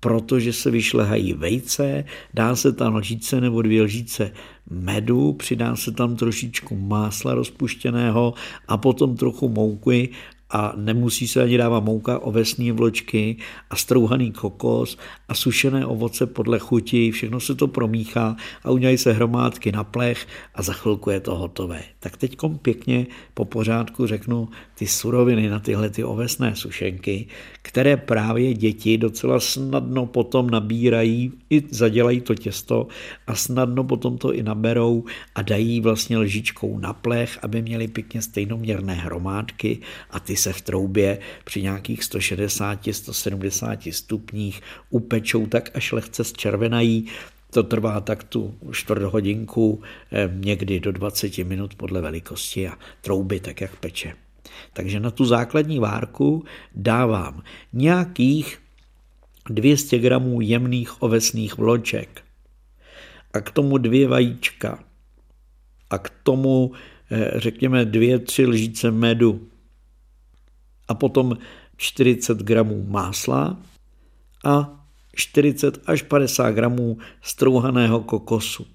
protože 0.00 0.52
se 0.52 0.70
vyšlehají 0.70 1.32
vejce, 1.32 2.04
dá 2.34 2.56
se 2.56 2.72
tam 2.72 2.94
lžíce 2.94 3.40
nebo 3.40 3.62
dvě 3.62 3.82
lžíce 3.82 4.32
medu, 4.70 5.32
přidá 5.32 5.76
se 5.76 5.92
tam 5.92 6.16
trošičku 6.16 6.76
másla 6.76 7.34
rozpuštěného 7.34 8.34
a 8.68 8.76
potom 8.76 9.16
trochu 9.16 9.48
mouky 9.48 10.08
a 10.50 10.72
nemusí 10.76 11.28
se 11.28 11.42
ani 11.42 11.56
dávat 11.56 11.84
mouka, 11.84 12.18
ovesní 12.18 12.72
vločky 12.72 13.36
a 13.70 13.76
strouhaný 13.76 14.32
kokos 14.32 14.98
a 15.30 15.34
sušené 15.34 15.86
ovoce 15.86 16.26
podle 16.26 16.58
chuti, 16.58 17.10
všechno 17.10 17.40
se 17.40 17.54
to 17.54 17.68
promíchá 17.68 18.36
a 18.64 18.70
udělají 18.70 18.98
se 18.98 19.12
hromádky 19.12 19.72
na 19.72 19.84
plech 19.84 20.26
a 20.54 20.62
za 20.62 20.72
chvilku 20.72 21.10
je 21.10 21.20
to 21.20 21.36
hotové. 21.36 21.82
Tak 22.00 22.16
teď 22.16 22.36
pěkně 22.62 23.06
po 23.34 23.44
pořádku 23.44 24.06
řeknu 24.06 24.48
ty 24.74 24.86
suroviny 24.86 25.48
na 25.48 25.58
tyhle 25.58 25.90
ty 25.90 26.04
ovesné 26.04 26.56
sušenky, 26.56 27.26
které 27.62 27.96
právě 27.96 28.54
děti 28.54 28.98
docela 28.98 29.40
snadno 29.40 30.06
potom 30.06 30.50
nabírají, 30.50 31.32
i 31.50 31.62
zadělají 31.70 32.20
to 32.20 32.34
těsto 32.34 32.86
a 33.26 33.34
snadno 33.34 33.84
potom 33.84 34.18
to 34.18 34.32
i 34.34 34.42
naberou 34.42 35.04
a 35.34 35.42
dají 35.42 35.80
vlastně 35.80 36.18
lžičkou 36.18 36.78
na 36.78 36.92
plech, 36.92 37.38
aby 37.42 37.62
měli 37.62 37.88
pěkně 37.88 38.22
stejnoměrné 38.22 38.94
hromádky 38.94 39.78
a 40.10 40.20
ty 40.20 40.36
se 40.36 40.52
v 40.52 40.60
troubě 40.60 41.18
při 41.44 41.62
nějakých 41.62 42.00
160-170 42.00 43.92
stupních 43.92 44.60
upečou 45.20 45.46
tak, 45.46 45.76
až 45.76 45.92
lehce 45.92 46.24
zčervenají. 46.24 47.06
To 47.50 47.62
trvá 47.62 48.00
tak 48.00 48.24
tu 48.24 48.54
čtvrt 48.72 49.02
hodinku, 49.02 49.82
eh, 50.12 50.30
někdy 50.32 50.80
do 50.80 50.92
20 50.92 51.44
minut 51.44 51.74
podle 51.74 52.00
velikosti 52.00 52.68
a 52.68 52.78
trouby 53.00 53.40
tak, 53.40 53.60
jak 53.60 53.76
peče. 53.76 54.14
Takže 54.72 55.00
na 55.00 55.10
tu 55.10 55.24
základní 55.24 55.78
várku 55.78 56.44
dávám 56.74 57.42
nějakých 57.72 58.58
200 59.50 59.98
gramů 59.98 60.40
jemných 60.40 61.02
ovesných 61.02 61.58
vloček 61.58 62.22
a 63.32 63.40
k 63.40 63.50
tomu 63.50 63.78
dvě 63.78 64.08
vajíčka 64.08 64.78
a 65.90 65.98
k 65.98 66.10
tomu 66.22 66.72
eh, 67.10 67.30
řekněme 67.36 67.84
dvě, 67.84 68.18
tři 68.18 68.46
lžíce 68.46 68.90
medu 68.90 69.48
a 70.88 70.94
potom 70.94 71.36
40 71.76 72.38
gramů 72.38 72.86
másla 72.88 73.58
a 74.44 74.79
40 75.20 75.78
až 75.86 76.02
50 76.02 76.50
gramů 76.50 76.98
strouhaného 77.22 78.00
kokosu. 78.00 78.66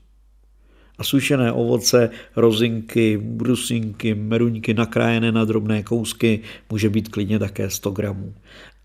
A 0.98 1.04
sušené 1.04 1.52
ovoce, 1.52 2.10
rozinky, 2.36 3.18
brusinky, 3.18 4.16
meruňky 4.16 4.74
nakrájené 4.74 5.32
na 5.32 5.46
drobné 5.46 5.84
kousky, 5.84 6.40
může 6.70 6.90
být 6.90 7.10
klidně 7.10 7.40
také 7.40 7.70
100 7.70 7.92
gramů. 7.92 8.34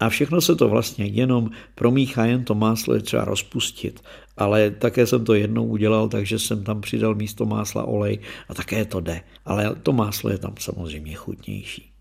A 0.01 0.09
všechno 0.09 0.40
se 0.40 0.57
to 0.57 0.68
vlastně 0.68 1.07
jenom 1.07 1.51
promíchá, 1.75 2.25
jen 2.25 2.44
to 2.44 2.55
máslo 2.55 2.94
je 2.94 3.01
třeba 3.01 3.25
rozpustit. 3.25 4.01
Ale 4.37 4.70
také 4.70 5.07
jsem 5.07 5.25
to 5.25 5.35
jednou 5.35 5.66
udělal, 5.66 6.09
takže 6.09 6.38
jsem 6.38 6.64
tam 6.64 6.81
přidal 6.81 7.14
místo 7.14 7.46
másla 7.46 7.85
olej 7.85 8.18
a 8.49 8.55
také 8.55 8.85
to 8.85 9.01
jde. 9.01 9.20
Ale 9.44 9.77
to 9.83 9.92
máslo 9.92 10.31
je 10.31 10.38
tam 10.38 10.55
samozřejmě 10.59 11.14
chutnější. 11.14 11.92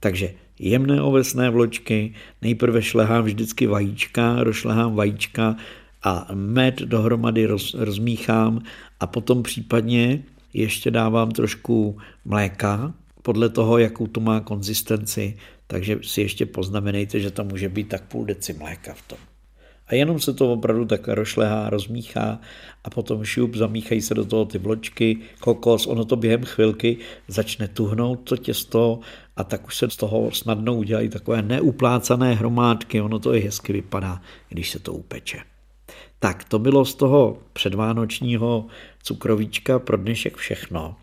Takže 0.00 0.34
jemné 0.58 1.02
ovesné 1.02 1.50
vločky, 1.50 2.14
nejprve 2.42 2.82
šlehám 2.82 3.24
vždycky 3.24 3.66
vajíčka, 3.66 4.44
rozšlehám 4.44 4.94
vajíčka 4.94 5.56
a 6.02 6.28
med 6.34 6.82
dohromady 6.82 7.46
roz, 7.46 7.74
rozmíchám 7.74 8.62
a 9.00 9.06
potom 9.06 9.42
případně 9.42 10.24
ještě 10.52 10.90
dávám 10.90 11.30
trošku 11.30 11.98
mléka, 12.24 12.94
podle 13.22 13.48
toho, 13.48 13.78
jakou 13.78 14.06
to 14.06 14.20
má 14.20 14.40
konzistenci, 14.40 15.36
takže 15.66 15.98
si 16.02 16.20
ještě 16.20 16.46
poznamenejte, 16.46 17.20
že 17.20 17.30
tam 17.30 17.46
může 17.46 17.68
být 17.68 17.88
tak 17.88 18.04
půl 18.04 18.24
deci 18.24 18.52
mléka 18.52 18.94
v 18.94 19.02
tom. 19.02 19.18
A 19.86 19.94
jenom 19.94 20.20
se 20.20 20.34
to 20.34 20.52
opravdu 20.52 20.84
tak 20.84 21.08
rošlehá, 21.08 21.70
rozmíchá 21.70 22.40
a 22.84 22.90
potom 22.90 23.24
šup, 23.24 23.54
zamíchají 23.54 24.02
se 24.02 24.14
do 24.14 24.24
toho 24.24 24.44
ty 24.44 24.58
vločky, 24.58 25.18
kokos, 25.40 25.86
ono 25.86 26.04
to 26.04 26.16
během 26.16 26.44
chvilky 26.44 26.96
začne 27.28 27.68
tuhnout 27.68 28.16
to 28.16 28.36
těsto 28.36 29.00
a 29.36 29.44
tak 29.44 29.66
už 29.66 29.76
se 29.76 29.90
z 29.90 29.96
toho 29.96 30.30
snadno 30.30 30.74
udělají 30.74 31.08
takové 31.08 31.42
neuplácané 31.42 32.34
hromádky, 32.34 33.00
ono 33.00 33.18
to 33.18 33.34
i 33.34 33.40
hezky 33.40 33.72
vypadá, 33.72 34.20
když 34.48 34.70
se 34.70 34.78
to 34.78 34.92
upeče. 34.92 35.38
Tak 36.18 36.44
to 36.44 36.58
bylo 36.58 36.84
z 36.84 36.94
toho 36.94 37.38
předvánočního 37.52 38.66
cukrovíčka 39.02 39.78
pro 39.78 39.96
dnešek 39.96 40.36
všechno 40.36 40.96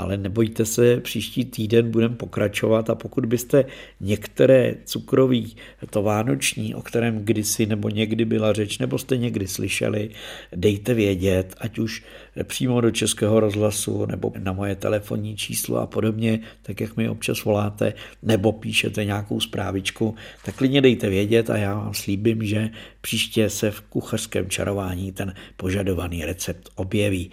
ale 0.00 0.16
nebojte 0.16 0.64
se, 0.64 1.00
příští 1.00 1.44
týden 1.44 1.90
budeme 1.90 2.16
pokračovat 2.16 2.90
a 2.90 2.94
pokud 2.94 3.26
byste 3.26 3.64
některé 4.00 4.74
cukroví, 4.84 5.56
to 5.90 6.02
vánoční, 6.02 6.74
o 6.74 6.82
kterém 6.82 7.18
kdysi 7.18 7.66
nebo 7.66 7.88
někdy 7.88 8.24
byla 8.24 8.52
řeč, 8.52 8.78
nebo 8.78 8.98
jste 8.98 9.16
někdy 9.16 9.46
slyšeli, 9.46 10.10
dejte 10.56 10.94
vědět, 10.94 11.54
ať 11.60 11.78
už 11.78 12.04
přímo 12.44 12.80
do 12.80 12.90
Českého 12.90 13.40
rozhlasu 13.40 14.06
nebo 14.06 14.32
na 14.38 14.52
moje 14.52 14.76
telefonní 14.76 15.36
číslo 15.36 15.78
a 15.78 15.86
podobně, 15.86 16.40
tak 16.62 16.80
jak 16.80 16.96
mi 16.96 17.08
občas 17.08 17.44
voláte, 17.44 17.92
nebo 18.22 18.52
píšete 18.52 19.04
nějakou 19.04 19.40
zprávičku, 19.40 20.14
tak 20.44 20.54
klidně 20.56 20.80
dejte 20.80 21.08
vědět 21.08 21.50
a 21.50 21.56
já 21.56 21.74
vám 21.74 21.94
slíbím, 21.94 22.44
že 22.44 22.70
příště 23.00 23.50
se 23.50 23.70
v 23.70 23.80
kuchařském 23.80 24.50
čarování 24.50 25.12
ten 25.12 25.34
požadovaný 25.56 26.24
recept 26.24 26.68
objeví. 26.74 27.30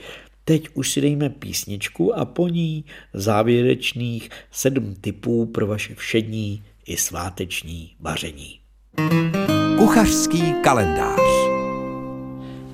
Teď 0.47 0.67
už 0.73 0.91
si 0.91 1.01
dejme 1.01 1.29
písničku 1.29 2.15
a 2.15 2.25
po 2.25 2.47
ní 2.47 2.85
závěrečných 3.13 4.29
sedm 4.51 4.95
typů 4.95 5.45
pro 5.45 5.67
vaše 5.67 5.95
všední 5.95 6.63
i 6.85 6.97
sváteční 6.97 7.95
vaření. 7.99 8.59
Kuchařský 9.77 10.53
kalendář 10.63 11.19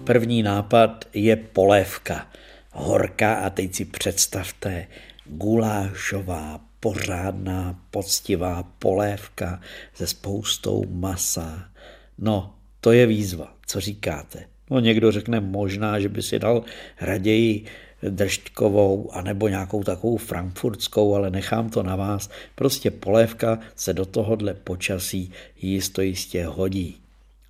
První 0.04 0.44
nápad 0.44 1.06
je 1.14 1.36
polévka. 1.36 2.28
Horká 2.72 3.36
a 3.36 3.50
teď 3.50 3.76
si 3.76 3.86
představte 3.86 4.88
gulášová, 5.26 6.60
pořádná, 6.80 7.80
poctivá 7.92 8.64
polévka 8.64 9.62
se 9.94 10.08
spoustou 10.08 10.86
masa. 10.90 11.70
No, 12.18 12.56
to 12.80 12.92
je 12.92 13.08
výzva, 13.08 13.56
co 13.66 13.80
říkáte? 13.80 14.53
No 14.70 14.80
někdo 14.80 15.12
řekne 15.12 15.40
možná, 15.40 16.00
že 16.00 16.10
by 16.10 16.22
si 16.22 16.40
dal 16.40 16.64
raději 17.02 17.66
držďkovou 18.10 19.10
anebo 19.14 19.48
nějakou 19.48 19.84
takovou 19.84 20.18
frankfurtskou, 20.18 21.16
ale 21.16 21.32
nechám 21.32 21.70
to 21.70 21.84
na 21.84 21.96
vás. 21.96 22.30
Prostě 22.56 22.92
polévka 22.92 23.60
se 23.76 23.94
do 23.94 24.06
tohohle 24.06 24.54
počasí 24.54 25.32
jisto 25.62 26.02
jistě 26.02 26.46
hodí. 26.46 26.98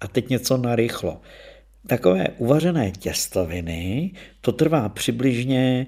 A 0.02 0.08
teď 0.08 0.30
něco 0.30 0.58
narychlo. 0.58 1.22
takové 1.88 2.28
uvařené 2.38 2.92
těstoviny, 2.92 4.12
to 4.42 4.52
trvá 4.52 4.90
přibližně 4.90 5.88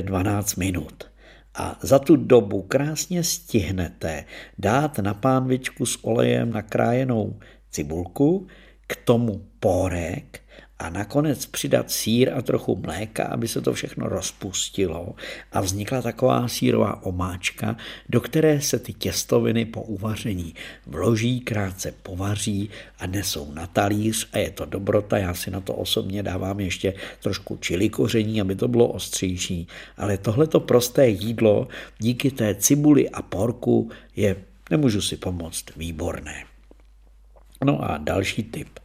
12 0.00 0.52
eh, 0.52 0.60
minut. 0.60 1.04
A 1.54 1.78
za 1.82 1.98
tu 1.98 2.16
dobu 2.16 2.62
krásně 2.62 3.24
stihnete 3.24 4.24
dát 4.58 4.98
na 4.98 5.14
pánvičku 5.14 5.86
s 5.86 6.04
olejem 6.04 6.50
nakrájenou 6.50 7.38
cibulku, 7.70 8.46
k 8.90 8.96
tomu 8.96 9.46
pórek 9.60 10.40
a 10.78 10.90
nakonec 10.90 11.46
přidat 11.46 11.90
sír 11.90 12.32
a 12.34 12.42
trochu 12.42 12.76
mléka, 12.76 13.24
aby 13.24 13.48
se 13.48 13.60
to 13.60 13.72
všechno 13.72 14.08
rozpustilo 14.08 15.14
a 15.52 15.60
vznikla 15.60 16.02
taková 16.02 16.48
sírová 16.48 17.02
omáčka, 17.02 17.76
do 18.08 18.20
které 18.20 18.60
se 18.60 18.78
ty 18.78 18.92
těstoviny 18.92 19.64
po 19.64 19.82
uvaření 19.82 20.54
vloží, 20.86 21.40
krátce 21.40 21.94
povaří 22.02 22.70
a 22.98 23.06
nesou 23.06 23.52
na 23.52 23.66
talíř 23.66 24.28
a 24.32 24.38
je 24.38 24.50
to 24.50 24.64
dobrota. 24.64 25.18
Já 25.18 25.34
si 25.34 25.50
na 25.50 25.60
to 25.60 25.74
osobně 25.74 26.22
dávám 26.22 26.60
ještě 26.60 26.94
trošku 27.22 27.58
čili 27.60 27.88
koření, 27.88 28.40
aby 28.40 28.54
to 28.54 28.68
bylo 28.68 28.88
ostřejší, 28.88 29.68
ale 29.96 30.18
tohleto 30.18 30.60
prosté 30.60 31.08
jídlo 31.08 31.68
díky 31.98 32.30
té 32.30 32.54
cibuli 32.54 33.10
a 33.10 33.22
porku 33.22 33.90
je, 34.16 34.36
nemůžu 34.70 35.00
si 35.00 35.16
pomoct, 35.16 35.76
výborné. 35.76 36.49
No 37.64 37.90
a 37.90 37.98
další 37.98 38.42
tip. 38.42 38.78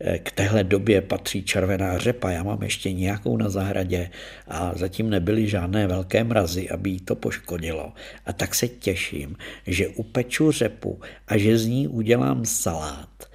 Eh, 0.00 0.18
k 0.18 0.32
téhle 0.32 0.64
době 0.64 1.00
patří 1.02 1.42
červená 1.42 1.98
řepa. 1.98 2.30
Já 2.30 2.42
mám 2.42 2.62
ještě 2.62 2.92
nějakou 2.92 3.36
na 3.36 3.48
zahradě 3.48 4.10
a 4.48 4.72
zatím 4.74 5.10
nebyly 5.10 5.48
žádné 5.48 5.86
velké 5.86 6.24
mrazy, 6.24 6.70
aby 6.70 6.90
jí 6.90 7.00
to 7.00 7.14
poškodilo. 7.14 7.92
A 8.26 8.32
tak 8.32 8.54
se 8.54 8.68
těším, 8.68 9.36
že 9.66 9.88
upeču 9.88 10.52
řepu 10.52 11.00
a 11.28 11.38
že 11.38 11.58
z 11.58 11.66
ní 11.66 11.88
udělám 11.88 12.44
salát 12.44 13.28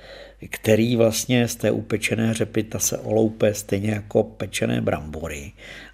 který 0.50 0.96
vlastně 0.96 1.48
z 1.48 1.56
té 1.56 1.72
upečené 1.72 2.34
řepy 2.34 2.64
ta 2.64 2.80
se 2.80 2.98
oloupe 2.98 3.54
stejně 3.54 3.92
jako 3.92 4.24
pečené 4.24 4.82
brambory 4.82 5.52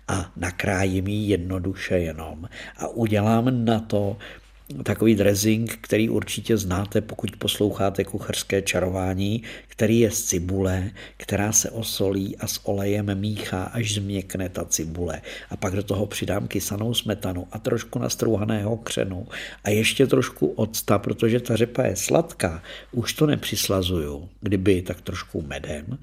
a 0.07 0.31
nakrájím 0.35 1.07
ji 1.07 1.29
jednoduše 1.29 1.99
jenom 1.99 2.49
a 2.77 2.87
udělám 2.87 3.65
na 3.65 3.79
to 3.79 4.17
takový 4.83 5.15
dressing, 5.15 5.77
který 5.81 6.09
určitě 6.09 6.57
znáte, 6.57 7.01
pokud 7.01 7.35
posloucháte 7.35 8.03
kuchařské 8.03 8.61
čarování, 8.61 9.43
který 9.67 9.99
je 9.99 10.11
z 10.11 10.23
cibule, 10.23 10.91
která 11.17 11.51
se 11.51 11.69
osolí 11.69 12.37
a 12.37 12.47
s 12.47 12.65
olejem 12.67 13.15
míchá, 13.15 13.63
až 13.63 13.93
změkne 13.93 14.49
ta 14.49 14.65
cibule. 14.65 15.21
A 15.49 15.57
pak 15.57 15.75
do 15.75 15.83
toho 15.83 16.05
přidám 16.05 16.47
kysanou 16.47 16.93
smetanu 16.93 17.47
a 17.51 17.59
trošku 17.59 17.99
nastrouhaného 17.99 18.77
křenu 18.77 19.27
a 19.63 19.69
ještě 19.69 20.07
trošku 20.07 20.47
octa, 20.47 20.99
protože 20.99 21.39
ta 21.39 21.55
řepa 21.55 21.83
je 21.83 21.95
sladká, 21.95 22.63
už 22.91 23.13
to 23.13 23.25
nepřislazuju, 23.25 24.29
kdyby 24.41 24.81
tak 24.81 25.01
trošku 25.01 25.41
medem 25.41 25.97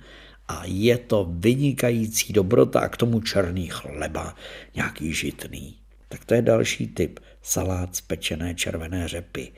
a 0.48 0.62
je 0.64 0.98
to 0.98 1.26
vynikající 1.30 2.32
dobrota 2.32 2.80
a 2.80 2.88
k 2.88 2.96
tomu 2.96 3.20
černý 3.20 3.68
chleba, 3.68 4.36
nějaký 4.74 5.12
žitný. 5.12 5.74
Tak 6.08 6.24
to 6.24 6.34
je 6.34 6.42
další 6.42 6.86
typ 6.88 7.20
salát 7.46 7.96
z 7.96 8.00
pečené 8.00 8.54
červené 8.54 9.08
řepy. 9.08 9.52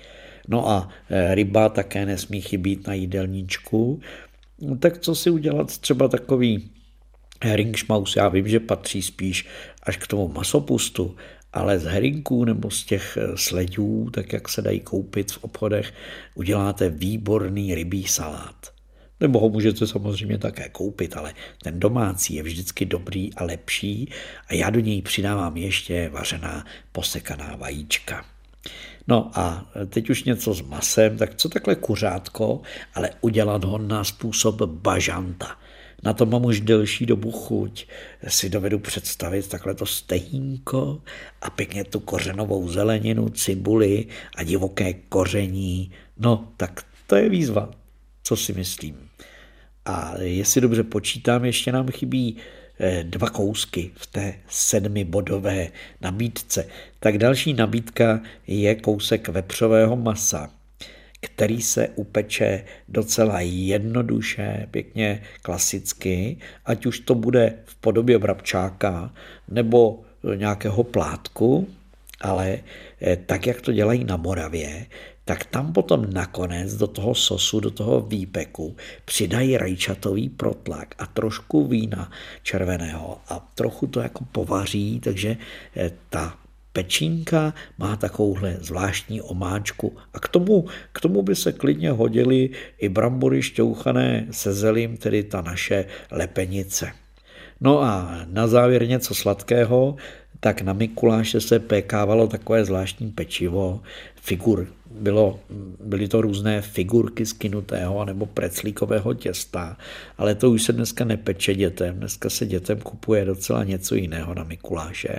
No 0.49 0.69
a 0.69 0.89
e, 1.11 1.35
ryba 1.35 1.69
také 1.69 2.07
nesmí 2.07 2.41
chybít 2.41 2.87
na 2.87 2.95
jídelníčku. 2.95 4.01
Tak 4.79 4.99
co 4.99 5.15
si 5.15 5.31
udělat 5.31 5.79
třeba 5.79 6.09
takový 6.09 6.71
heringšmaus, 7.45 8.17
já 8.17 8.29
vím, 8.29 8.49
že 8.49 8.61
patří 8.61 9.03
spíš 9.03 9.47
až 9.83 9.97
k 9.97 10.07
tomu 10.07 10.29
masopustu, 10.29 11.17
ale 11.53 11.79
z 11.79 11.85
herinků 11.85 12.45
nebo 12.45 12.71
z 12.71 12.85
těch 12.85 13.17
e, 13.17 13.37
sledů, 13.37 14.11
tak 14.11 14.33
jak 14.33 14.49
se 14.49 14.63
dají 14.63 14.81
koupit 14.81 15.33
v 15.33 15.45
obchodech, 15.45 15.93
uděláte 16.35 16.89
výborný 16.89 17.75
rybí 17.75 18.07
salát. 18.07 18.78
Nebo 19.21 19.41
ho 19.41 19.49
můžete 19.49 19.87
samozřejmě 19.87 20.39
také 20.39 20.69
koupit, 20.69 21.17
ale 21.17 21.35
ten 21.63 21.81
domácí 21.81 22.35
je 22.35 22.43
vždycky 22.43 22.85
dobrý 22.85 23.35
a 23.35 23.45
lepší 23.45 24.11
a 24.49 24.55
já 24.55 24.71
do 24.71 24.81
něj 24.81 25.03
přidávám 25.03 25.57
ještě 25.57 26.09
vařená 26.09 26.65
posekaná 26.93 27.57
vajíčka. 27.57 28.25
No 29.09 29.31
a 29.35 29.71
teď 29.89 30.11
už 30.11 30.25
něco 30.25 30.55
s 30.55 30.63
masem, 30.63 31.17
tak 31.17 31.35
co 31.35 31.49
takhle 31.49 31.75
kuřátko, 31.75 32.61
ale 32.95 33.11
udělat 33.21 33.65
ho 33.65 33.79
na 33.79 34.05
způsob 34.05 34.63
bažanta. 34.63 35.57
Na 36.03 36.13
to 36.13 36.27
mám 36.27 36.45
už 36.45 36.61
delší 36.61 37.07
dobu 37.07 37.33
chuť. 37.33 37.87
Si 38.29 38.51
dovedu 38.51 38.79
představit 38.79 39.49
takhle 39.49 39.75
to 39.75 39.87
stehínko 39.87 41.03
a 41.43 41.51
pěkně 41.51 41.85
tu 41.85 42.01
kořenovou 42.01 42.69
zeleninu, 42.69 43.29
cibuli 43.29 44.07
a 44.37 44.43
divoké 44.43 44.93
koření. 44.93 45.91
No, 46.19 46.49
tak 46.57 46.85
to 47.07 47.17
je 47.17 47.29
výzva 47.29 47.71
co 48.29 48.37
si 48.37 48.53
myslím. 48.53 49.08
A 49.89 50.15
jestli 50.21 50.61
dobře 50.61 50.83
počítám, 50.83 51.45
ještě 51.45 51.73
nám 51.73 51.89
chybí 51.89 52.37
eh, 52.81 53.05
dva 53.05 53.31
kousky 53.31 53.91
v 53.95 54.07
té 54.07 54.35
sedmibodové 54.49 55.69
nabídce. 56.01 56.67
Tak 57.01 57.19
další 57.19 57.53
nabídka 57.53 58.21
je 58.47 58.75
kousek 58.75 59.29
vepřového 59.29 59.97
masa, 59.97 60.51
který 61.21 61.63
se 61.63 61.89
upeče 61.89 62.65
docela 62.89 63.41
jednoduše, 63.41 64.67
pěkně 64.71 65.23
klasicky, 65.43 66.37
ať 66.65 66.87
už 66.87 67.01
to 67.01 67.15
bude 67.15 67.55
v 67.65 67.77
podobě 67.77 68.19
vrabčáka 68.19 69.15
nebo 69.49 70.03
nějakého 70.35 70.85
plátku, 70.85 71.69
ale 72.21 72.59
eh, 73.01 73.17
tak, 73.17 73.47
jak 73.47 73.61
to 73.61 73.73
dělají 73.73 74.05
na 74.05 74.17
Moravě, 74.17 74.87
tak 75.29 75.45
tam 75.53 75.77
potom 75.77 76.09
nakonec 76.09 76.73
do 76.81 76.87
toho 76.89 77.13
sosu, 77.13 77.61
do 77.61 77.71
toho 77.71 78.01
výpeku 78.01 78.77
přidají 79.05 79.57
rajčatový 79.57 80.29
protlak 80.29 80.95
a 80.99 81.07
trošku 81.07 81.69
vína 81.69 82.11
červeného 82.43 83.21
a 83.29 83.49
trochu 83.55 83.87
to 83.87 84.01
jako 84.01 84.25
povaří, 84.33 85.01
takže 85.05 85.37
eh, 85.77 85.91
ta 86.09 86.39
pečínka 86.73 87.55
má 87.79 87.97
takovouhle 87.97 88.57
zvláštní 88.61 89.23
omáčku 89.23 89.97
a 90.15 90.21
k 90.21 90.29
tomu, 90.29 90.65
k 90.93 91.01
tomu 91.01 91.23
by 91.23 91.37
se 91.37 91.53
klidně 91.53 91.91
hodily 91.91 92.51
i 92.79 92.89
brambory 92.89 93.43
šťouchané 93.43 94.27
se 94.31 94.53
zelím, 94.53 94.97
tedy 94.97 95.23
ta 95.23 95.43
naše 95.43 95.85
lepenice. 96.11 96.93
No 97.61 97.83
a 97.83 98.25
na 98.27 98.47
závěr 98.47 98.89
něco 98.89 99.15
sladkého, 99.15 99.97
tak 100.41 100.63
na 100.63 100.73
Mikuláše 100.73 101.41
se 101.41 101.59
pékávalo 101.59 102.27
takové 102.27 102.65
zvláštní 102.65 103.11
pečivo, 103.11 103.81
figur. 104.15 104.69
Bylo, 104.91 105.41
byly 105.85 106.09
to 106.09 106.21
různé 106.21 106.61
figurky 106.61 107.27
z 107.27 107.33
kinutého 107.33 108.05
nebo 108.05 108.27
preclíkového 108.27 109.15
těsta, 109.15 109.77
ale 110.19 110.35
to 110.35 110.51
už 110.51 110.63
se 110.63 110.73
dneska 110.73 111.05
nepeče 111.05 111.55
dětem. 111.55 111.97
Dneska 111.97 112.31
se 112.31 112.47
dětem 112.47 112.81
kupuje 112.81 113.25
docela 113.25 113.65
něco 113.65 113.95
jiného 113.95 114.35
na 114.35 114.45
Mikuláše. 114.45 115.19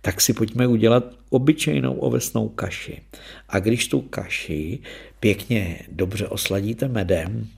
Tak 0.00 0.20
si 0.20 0.32
pojďme 0.32 0.66
udělat 0.66 1.04
obyčejnou 1.30 1.94
ovesnou 1.94 2.48
kaši. 2.48 3.00
A 3.48 3.58
když 3.58 3.88
tu 3.88 4.00
kaši 4.00 4.78
pěkně 5.20 5.78
dobře 5.92 6.28
osladíte 6.28 6.88
medem, 6.88 7.48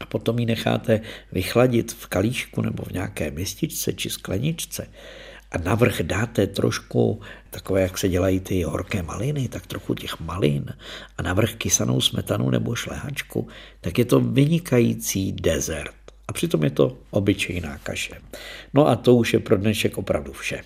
a 0.00 0.06
potom 0.06 0.38
ji 0.38 0.46
necháte 0.46 1.00
vychladit 1.32 1.92
v 1.92 2.06
kalíšku 2.06 2.62
nebo 2.62 2.82
v 2.82 2.92
nějaké 2.92 3.30
mističce 3.30 3.92
či 3.92 4.10
skleničce, 4.10 4.86
a 5.50 5.58
navrch 5.58 6.02
dáte 6.02 6.46
trošku 6.46 7.20
takové, 7.50 7.82
jak 7.82 7.98
se 7.98 8.08
dělají 8.08 8.40
ty 8.40 8.62
horké 8.62 9.02
maliny, 9.02 9.48
tak 9.48 9.66
trochu 9.66 9.94
těch 9.94 10.20
malin 10.20 10.74
a 11.18 11.22
navrch 11.22 11.54
kysanou 11.54 12.00
smetanu 12.00 12.50
nebo 12.50 12.74
šlehačku, 12.74 13.48
tak 13.80 13.98
je 13.98 14.04
to 14.04 14.20
vynikající 14.20 15.32
dezert. 15.32 15.94
A 16.28 16.32
přitom 16.32 16.64
je 16.64 16.70
to 16.70 16.98
obyčejná 17.10 17.78
kaše. 17.78 18.14
No 18.74 18.88
a 18.88 18.96
to 18.96 19.14
už 19.14 19.32
je 19.32 19.38
pro 19.38 19.56
dnešek 19.56 19.98
opravdu 19.98 20.32
vše. 20.32 20.62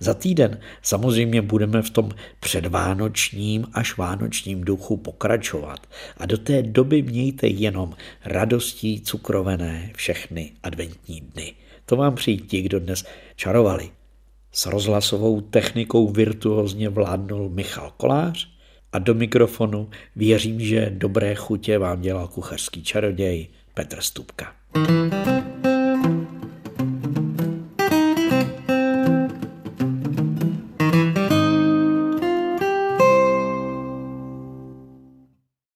Za 0.00 0.14
týden 0.14 0.60
samozřejmě 0.82 1.42
budeme 1.42 1.82
v 1.82 1.90
tom 1.90 2.10
předvánočním 2.40 3.66
až 3.72 3.96
vánočním 3.96 4.64
duchu 4.64 4.96
pokračovat 4.96 5.86
a 6.16 6.26
do 6.26 6.38
té 6.38 6.62
doby 6.62 7.02
mějte 7.02 7.46
jenom 7.46 7.94
radostí 8.24 9.00
cukrovené 9.00 9.90
všechny 9.96 10.52
adventní 10.62 11.20
dny. 11.20 11.54
To 11.86 11.96
vám 11.96 12.14
přijít 12.14 12.46
ti, 12.46 12.62
kdo 12.62 12.80
dnes 12.80 13.04
čarovali. 13.36 13.95
S 14.56 14.66
rozhlasovou 14.66 15.40
technikou 15.40 16.08
virtuózně 16.08 16.88
vládnul 16.88 17.48
Michal 17.48 17.92
Kolář 17.96 18.48
a 18.92 18.98
do 18.98 19.14
mikrofonu 19.14 19.88
věřím, 20.16 20.60
že 20.60 20.90
dobré 20.94 21.34
chutě 21.34 21.78
vám 21.78 22.00
dělal 22.00 22.28
kuchařský 22.28 22.82
čaroděj 22.82 23.48
Petr 23.74 24.00
Stupka. 24.00 24.52
thank 24.72 25.26
you 25.26 25.55